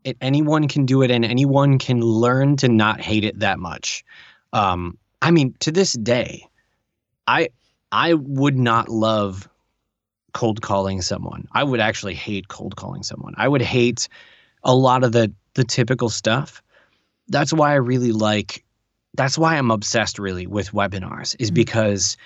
it. 0.04 0.18
Anyone 0.20 0.68
can 0.68 0.86
do 0.86 1.02
it, 1.02 1.12
and 1.12 1.24
anyone 1.24 1.78
can 1.80 2.02
learn 2.02 2.58
to 2.58 2.68
not 2.68 3.00
hate 3.00 3.24
it 3.24 3.40
that 3.40 3.60
much. 3.60 4.04
Um, 4.52 4.98
I 5.22 5.32
mean, 5.32 5.56
to 5.60 5.72
this 5.72 5.94
day, 5.94 6.46
I 7.28 7.50
I 7.92 8.16
would 8.16 8.58
not 8.58 8.90
love 8.90 9.48
cold 10.34 10.62
calling 10.62 11.02
someone. 11.02 11.48
I 11.54 11.64
would 11.64 11.80
actually 11.80 12.16
hate 12.16 12.48
cold 12.48 12.76
calling 12.76 13.04
someone. 13.04 13.34
I 13.38 13.48
would 13.48 13.62
hate 13.62 14.10
a 14.64 14.76
lot 14.76 15.04
of 15.04 15.12
the 15.14 15.32
the 15.54 15.64
typical 15.64 16.10
stuff. 16.10 16.62
That's 17.30 17.54
why 17.54 17.72
I 17.72 17.76
really 17.76 18.12
like 18.12 18.64
that's 19.16 19.38
why 19.38 19.56
I'm 19.58 19.70
obsessed 19.72 20.18
really 20.18 20.48
with 20.48 20.72
webinars 20.72 21.36
is 21.40 21.52
Mhm. 21.52 21.54
because 21.54 22.18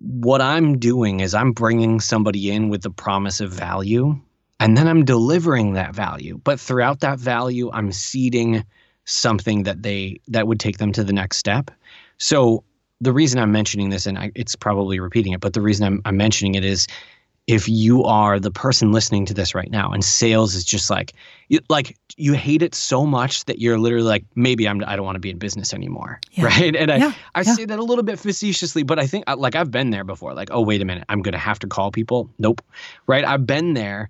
what 0.00 0.40
I'm 0.40 0.78
doing 0.78 1.20
is 1.20 1.34
I'm 1.34 1.52
bringing 1.52 2.00
somebody 2.00 2.50
in 2.50 2.68
with 2.68 2.82
the 2.82 2.90
promise 2.90 3.40
of 3.40 3.52
value 3.52 4.18
and 4.60 4.76
then 4.76 4.88
I'm 4.88 5.04
delivering 5.04 5.74
that 5.74 5.94
value. 5.94 6.40
But 6.42 6.60
throughout 6.60 7.00
that 7.00 7.18
value, 7.18 7.70
I'm 7.72 7.92
seeding 7.92 8.64
something 9.04 9.64
that 9.64 9.82
they 9.82 10.20
that 10.28 10.46
would 10.46 10.60
take 10.60 10.78
them 10.78 10.92
to 10.92 11.04
the 11.04 11.12
next 11.12 11.36
step. 11.38 11.70
So 12.18 12.64
the 13.00 13.12
reason 13.12 13.38
I'm 13.38 13.52
mentioning 13.52 13.90
this, 13.90 14.06
and 14.06 14.16
I, 14.18 14.32
it's 14.34 14.56
probably 14.56 15.00
repeating 15.00 15.32
it, 15.32 15.40
but 15.40 15.52
the 15.52 15.60
reason 15.60 15.86
I'm, 15.86 16.02
I'm 16.04 16.16
mentioning 16.16 16.54
it 16.54 16.64
is 16.64 16.86
if 17.46 17.68
you 17.68 18.02
are 18.04 18.40
the 18.40 18.50
person 18.50 18.90
listening 18.90 19.26
to 19.26 19.34
this 19.34 19.54
right 19.54 19.70
now 19.70 19.90
and 19.92 20.02
sales 20.02 20.54
is 20.54 20.64
just 20.64 20.88
like 20.88 21.12
you, 21.48 21.60
like 21.68 21.94
you 22.16 22.32
hate 22.32 22.62
it 22.62 22.74
so 22.74 23.04
much 23.04 23.44
that 23.44 23.58
you're 23.58 23.78
literally 23.78 24.06
like 24.06 24.24
maybe 24.34 24.66
I'm 24.66 24.82
I 24.86 24.96
don't 24.96 25.04
want 25.04 25.16
to 25.16 25.20
be 25.20 25.28
in 25.30 25.38
business 25.38 25.74
anymore 25.74 26.20
Yeah. 26.32 26.46
right? 26.46 26.74
And 26.74 26.88
Yeah, 26.90 27.12
I 27.34 27.40
I 27.40 27.42
yeah. 27.42 27.54
say 27.54 27.64
that 27.66 27.78
a 27.78 27.82
little 27.84 28.04
bit 28.04 28.18
facetiously 28.18 28.82
but 28.82 28.98
I 28.98 29.06
think 29.06 29.24
uh, 29.26 29.36
like 29.36 29.56
I've 29.56 29.70
been 29.70 29.90
there 29.90 30.04
before 30.04 30.32
like 30.32 30.48
oh 30.52 30.62
wait 30.62 30.80
a 30.80 30.86
minute 30.86 31.04
I'm 31.10 31.20
going 31.20 31.32
to 31.32 31.38
have 31.38 31.58
to 31.60 31.66
call 31.66 31.90
people? 31.90 32.30
Nope 32.38 32.62
right? 33.06 33.24
I've 33.26 33.46
been 33.46 33.74
there 33.74 34.08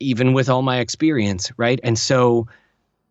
even 0.00 0.32
with 0.32 0.48
all 0.48 0.62
my 0.62 0.78
experience 0.80 1.52
right? 1.56 1.78
And 1.84 1.96
so 1.98 2.48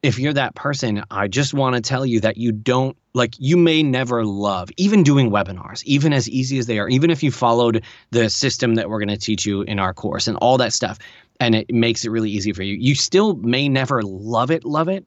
if 0.07 0.17
you're 0.17 0.31
that 0.31 0.55
person, 0.55 1.03
I 1.11 1.27
just 1.27 1.53
want 1.53 1.75
to 1.75 1.81
tell 1.81 2.05
you 2.05 2.21
that 2.21 2.37
you 2.37 2.53
don't 2.53 2.95
like 3.13 3.35
you 3.39 3.57
may 3.57 3.83
never 3.83 4.23
love 4.23 4.69
even 4.77 5.03
doing 5.03 5.29
webinars, 5.29 5.83
even 5.83 6.13
as 6.13 6.29
easy 6.29 6.57
as 6.59 6.65
they 6.65 6.79
are, 6.79 6.87
even 6.87 7.09
if 7.09 7.21
you 7.21 7.29
followed 7.29 7.83
the 8.11 8.29
system 8.29 8.75
that 8.75 8.89
we're 8.89 8.99
going 8.99 9.09
to 9.09 9.17
teach 9.17 9.45
you 9.45 9.63
in 9.63 9.79
our 9.79 9.93
course 9.93 10.25
and 10.25 10.37
all 10.37 10.57
that 10.59 10.71
stuff, 10.71 10.97
and 11.41 11.55
it 11.55 11.73
makes 11.73 12.05
it 12.05 12.09
really 12.09 12.31
easy 12.31 12.53
for 12.53 12.63
you. 12.63 12.75
You 12.75 12.95
still 12.95 13.35
may 13.35 13.67
never 13.67 14.01
love 14.01 14.49
it, 14.49 14.63
love 14.63 14.87
it, 14.87 15.05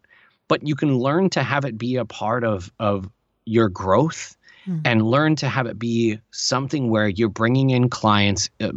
but 0.48 0.68
you 0.68 0.74
can 0.74 0.98
learn 0.98 1.30
to 1.30 1.42
have 1.42 1.64
it 1.64 1.78
be 1.78 1.96
a 1.96 2.04
part 2.04 2.44
of 2.44 2.70
of 2.78 3.08
your 3.46 3.70
growth 3.70 4.36
Hmm. 4.66 4.80
and 4.84 5.00
learn 5.00 5.36
to 5.36 5.48
have 5.48 5.64
it 5.64 5.78
be 5.78 6.20
something 6.32 6.90
where 6.90 7.08
you're 7.08 7.30
bringing 7.30 7.70
in 7.70 7.88
clients 7.88 8.50
uh, 8.60 8.70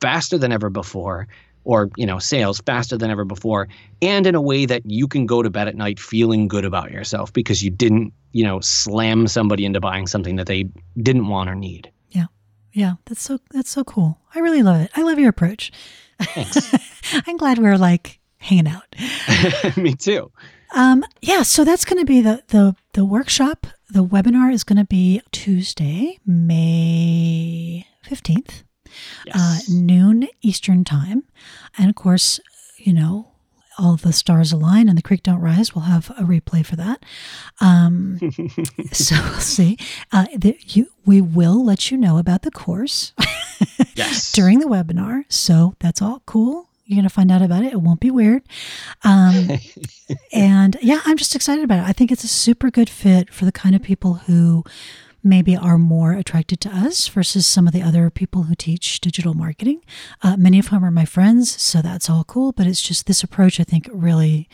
faster 0.00 0.38
than 0.38 0.52
ever 0.52 0.70
before 0.70 1.26
or 1.64 1.90
you 1.96 2.06
know 2.06 2.18
sales 2.18 2.60
faster 2.60 2.96
than 2.96 3.10
ever 3.10 3.24
before 3.24 3.68
and 4.02 4.26
in 4.26 4.34
a 4.34 4.40
way 4.40 4.66
that 4.66 4.82
you 4.84 5.08
can 5.08 5.26
go 5.26 5.42
to 5.42 5.50
bed 5.50 5.68
at 5.68 5.74
night 5.74 5.98
feeling 5.98 6.46
good 6.48 6.64
about 6.64 6.90
yourself 6.90 7.32
because 7.32 7.62
you 7.62 7.70
didn't 7.70 8.12
you 8.32 8.44
know 8.44 8.60
slam 8.60 9.26
somebody 9.26 9.64
into 9.64 9.80
buying 9.80 10.06
something 10.06 10.36
that 10.36 10.46
they 10.46 10.64
didn't 11.02 11.28
want 11.28 11.48
or 11.50 11.54
need 11.54 11.90
Yeah, 12.10 12.26
yeah 12.72 12.94
that's 13.06 13.22
so 13.22 13.38
that's 13.50 13.70
so 13.70 13.84
cool. 13.84 14.18
I 14.34 14.40
really 14.40 14.62
love 14.62 14.80
it. 14.80 14.90
I 14.94 15.02
love 15.02 15.18
your 15.18 15.30
approach. 15.30 15.72
Thanks. 16.20 16.74
I'm 17.26 17.36
glad 17.36 17.58
we're 17.58 17.78
like 17.78 18.20
hanging 18.38 18.68
out. 18.68 18.94
me 19.76 19.94
too 19.94 20.30
Um, 20.74 21.04
yeah, 21.22 21.42
so 21.42 21.64
that's 21.64 21.84
going 21.84 22.00
to 22.00 22.06
be 22.06 22.20
the 22.20 22.42
the 22.48 22.74
the 22.92 23.04
workshop. 23.04 23.66
The 23.90 24.04
webinar 24.04 24.52
is 24.52 24.64
going 24.64 24.78
to 24.78 24.84
be 24.84 25.22
Tuesday, 25.30 26.18
May 26.26 27.86
fifteenth, 29.24 29.36
uh, 29.36 29.58
noon 29.68 30.28
Eastern 30.42 30.84
time, 30.84 31.24
and 31.78 31.88
of 31.88 31.94
course, 31.94 32.40
you 32.76 32.92
know, 32.92 33.34
all 33.78 33.96
the 33.96 34.12
stars 34.12 34.52
align 34.52 34.88
and 34.88 34.96
the 34.96 35.02
creek 35.02 35.22
don't 35.22 35.40
rise. 35.40 35.74
We'll 35.74 35.84
have 35.84 36.10
a 36.10 36.22
replay 36.22 36.64
for 36.64 36.76
that. 36.76 37.04
Um, 37.60 38.18
so 38.92 39.16
we'll 39.16 39.40
see. 39.40 39.78
Uh, 40.12 40.26
the, 40.36 40.56
you, 40.60 40.88
we 41.04 41.20
will 41.20 41.64
let 41.64 41.90
you 41.90 41.96
know 41.96 42.18
about 42.18 42.42
the 42.42 42.50
course 42.50 43.12
yes 43.94 44.32
during 44.32 44.60
the 44.60 44.66
webinar. 44.66 45.24
So 45.28 45.74
that's 45.80 46.00
all 46.00 46.22
cool. 46.26 46.68
You're 46.86 46.96
going 46.96 47.08
to 47.08 47.14
find 47.14 47.32
out 47.32 47.40
about 47.40 47.64
it. 47.64 47.72
It 47.72 47.80
won't 47.80 48.00
be 48.00 48.10
weird. 48.10 48.42
Um, 49.04 49.48
and 50.32 50.76
yeah, 50.82 51.00
I'm 51.06 51.16
just 51.16 51.34
excited 51.34 51.64
about 51.64 51.78
it. 51.78 51.88
I 51.88 51.92
think 51.92 52.12
it's 52.12 52.24
a 52.24 52.28
super 52.28 52.70
good 52.70 52.90
fit 52.90 53.32
for 53.32 53.46
the 53.46 53.52
kind 53.52 53.74
of 53.74 53.82
people 53.82 54.14
who 54.14 54.64
maybe 55.24 55.56
are 55.56 55.78
more 55.78 56.12
attracted 56.12 56.60
to 56.60 56.68
us 56.68 57.08
versus 57.08 57.46
some 57.46 57.66
of 57.66 57.72
the 57.72 57.82
other 57.82 58.10
people 58.10 58.44
who 58.44 58.54
teach 58.54 59.00
digital 59.00 59.34
marketing. 59.34 59.82
Uh, 60.22 60.36
many 60.36 60.58
of 60.58 60.68
whom 60.68 60.84
are 60.84 60.90
my 60.90 61.04
friends. 61.04 61.60
So 61.60 61.80
that's 61.82 62.10
all 62.10 62.24
cool. 62.24 62.52
But 62.52 62.66
it's 62.66 62.82
just 62.82 63.06
this 63.06 63.22
approach, 63.22 63.58
I 63.58 63.64
think, 63.64 63.88
really 63.92 64.48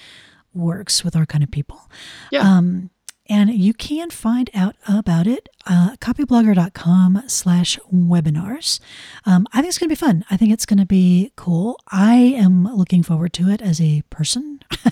works 0.54 1.04
with 1.04 1.16
our 1.16 1.26
kind 1.26 1.44
of 1.44 1.50
people. 1.50 1.88
yeah 2.30 2.40
Um, 2.40 2.90
and 3.28 3.50
you 3.54 3.72
can 3.72 4.10
find 4.10 4.50
out 4.54 4.74
about 4.88 5.26
it 5.28 5.48
uh, 5.66 5.94
copyblogger.com 6.00 7.22
slash 7.28 7.78
webinars 7.94 8.80
um, 9.24 9.46
i 9.52 9.60
think 9.60 9.68
it's 9.68 9.78
going 9.78 9.88
to 9.88 9.94
be 9.94 10.06
fun 10.06 10.24
i 10.30 10.36
think 10.36 10.52
it's 10.52 10.66
going 10.66 10.78
to 10.80 10.84
be 10.86 11.32
cool 11.36 11.78
i 11.92 12.14
am 12.16 12.64
looking 12.74 13.02
forward 13.04 13.32
to 13.32 13.48
it 13.48 13.62
as 13.62 13.80
a 13.80 14.02
person 14.10 14.49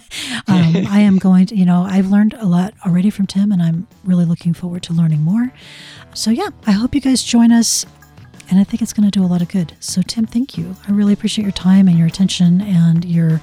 um, 0.48 0.86
i 0.88 1.00
am 1.00 1.18
going 1.18 1.46
to 1.46 1.56
you 1.56 1.64
know 1.64 1.86
i've 1.88 2.08
learned 2.08 2.34
a 2.34 2.46
lot 2.46 2.74
already 2.86 3.10
from 3.10 3.26
tim 3.26 3.52
and 3.52 3.62
i'm 3.62 3.86
really 4.04 4.24
looking 4.24 4.52
forward 4.54 4.82
to 4.82 4.92
learning 4.92 5.20
more 5.22 5.52
so 6.14 6.30
yeah 6.30 6.48
i 6.66 6.72
hope 6.72 6.94
you 6.94 7.00
guys 7.00 7.22
join 7.22 7.52
us 7.52 7.86
and 8.50 8.58
I 8.58 8.64
think 8.64 8.80
it's 8.80 8.94
going 8.94 9.04
to 9.04 9.10
do 9.10 9.22
a 9.22 9.28
lot 9.28 9.42
of 9.42 9.48
good. 9.48 9.74
So, 9.78 10.00
Tim, 10.00 10.24
thank 10.24 10.56
you. 10.56 10.74
I 10.86 10.92
really 10.92 11.12
appreciate 11.12 11.42
your 11.42 11.52
time 11.52 11.86
and 11.86 11.98
your 11.98 12.06
attention 12.06 12.62
and 12.62 13.04
your 13.04 13.42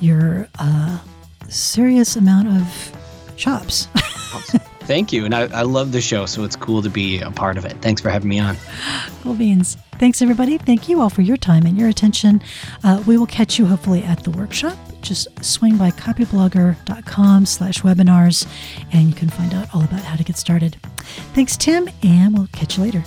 your 0.00 0.48
uh, 0.60 0.98
serious 1.48 2.14
amount 2.14 2.48
of 2.48 3.34
chops. 3.36 3.86
thank 4.84 5.12
you 5.12 5.24
and 5.24 5.34
I, 5.34 5.42
I 5.46 5.62
love 5.62 5.92
the 5.92 6.00
show 6.00 6.26
so 6.26 6.44
it's 6.44 6.56
cool 6.56 6.82
to 6.82 6.90
be 6.90 7.20
a 7.20 7.30
part 7.30 7.56
of 7.56 7.64
it 7.64 7.72
thanks 7.80 8.02
for 8.02 8.10
having 8.10 8.28
me 8.28 8.38
on 8.38 8.56
cool 9.22 9.34
beans. 9.34 9.78
Thanks, 9.98 10.20
everybody. 10.20 10.58
Thank 10.58 10.88
you 10.88 11.00
all 11.00 11.08
for 11.08 11.22
your 11.22 11.36
time 11.36 11.64
and 11.66 11.78
your 11.78 11.88
attention. 11.88 12.42
Uh, 12.82 13.02
we 13.06 13.16
will 13.16 13.26
catch 13.26 13.58
you 13.58 13.64
hopefully 13.64 14.02
at 14.02 14.22
the 14.24 14.30
workshop. 14.30 14.76
Just 15.04 15.44
swing 15.44 15.76
by 15.76 15.90
copyblogger.com 15.90 17.46
slash 17.46 17.82
webinars 17.82 18.46
and 18.92 19.08
you 19.08 19.14
can 19.14 19.28
find 19.28 19.52
out 19.52 19.72
all 19.74 19.84
about 19.84 20.00
how 20.00 20.16
to 20.16 20.24
get 20.24 20.38
started. 20.38 20.76
Thanks, 21.34 21.56
Tim, 21.56 21.88
and 22.02 22.36
we'll 22.36 22.48
catch 22.48 22.78
you 22.78 22.84
later. 22.84 23.04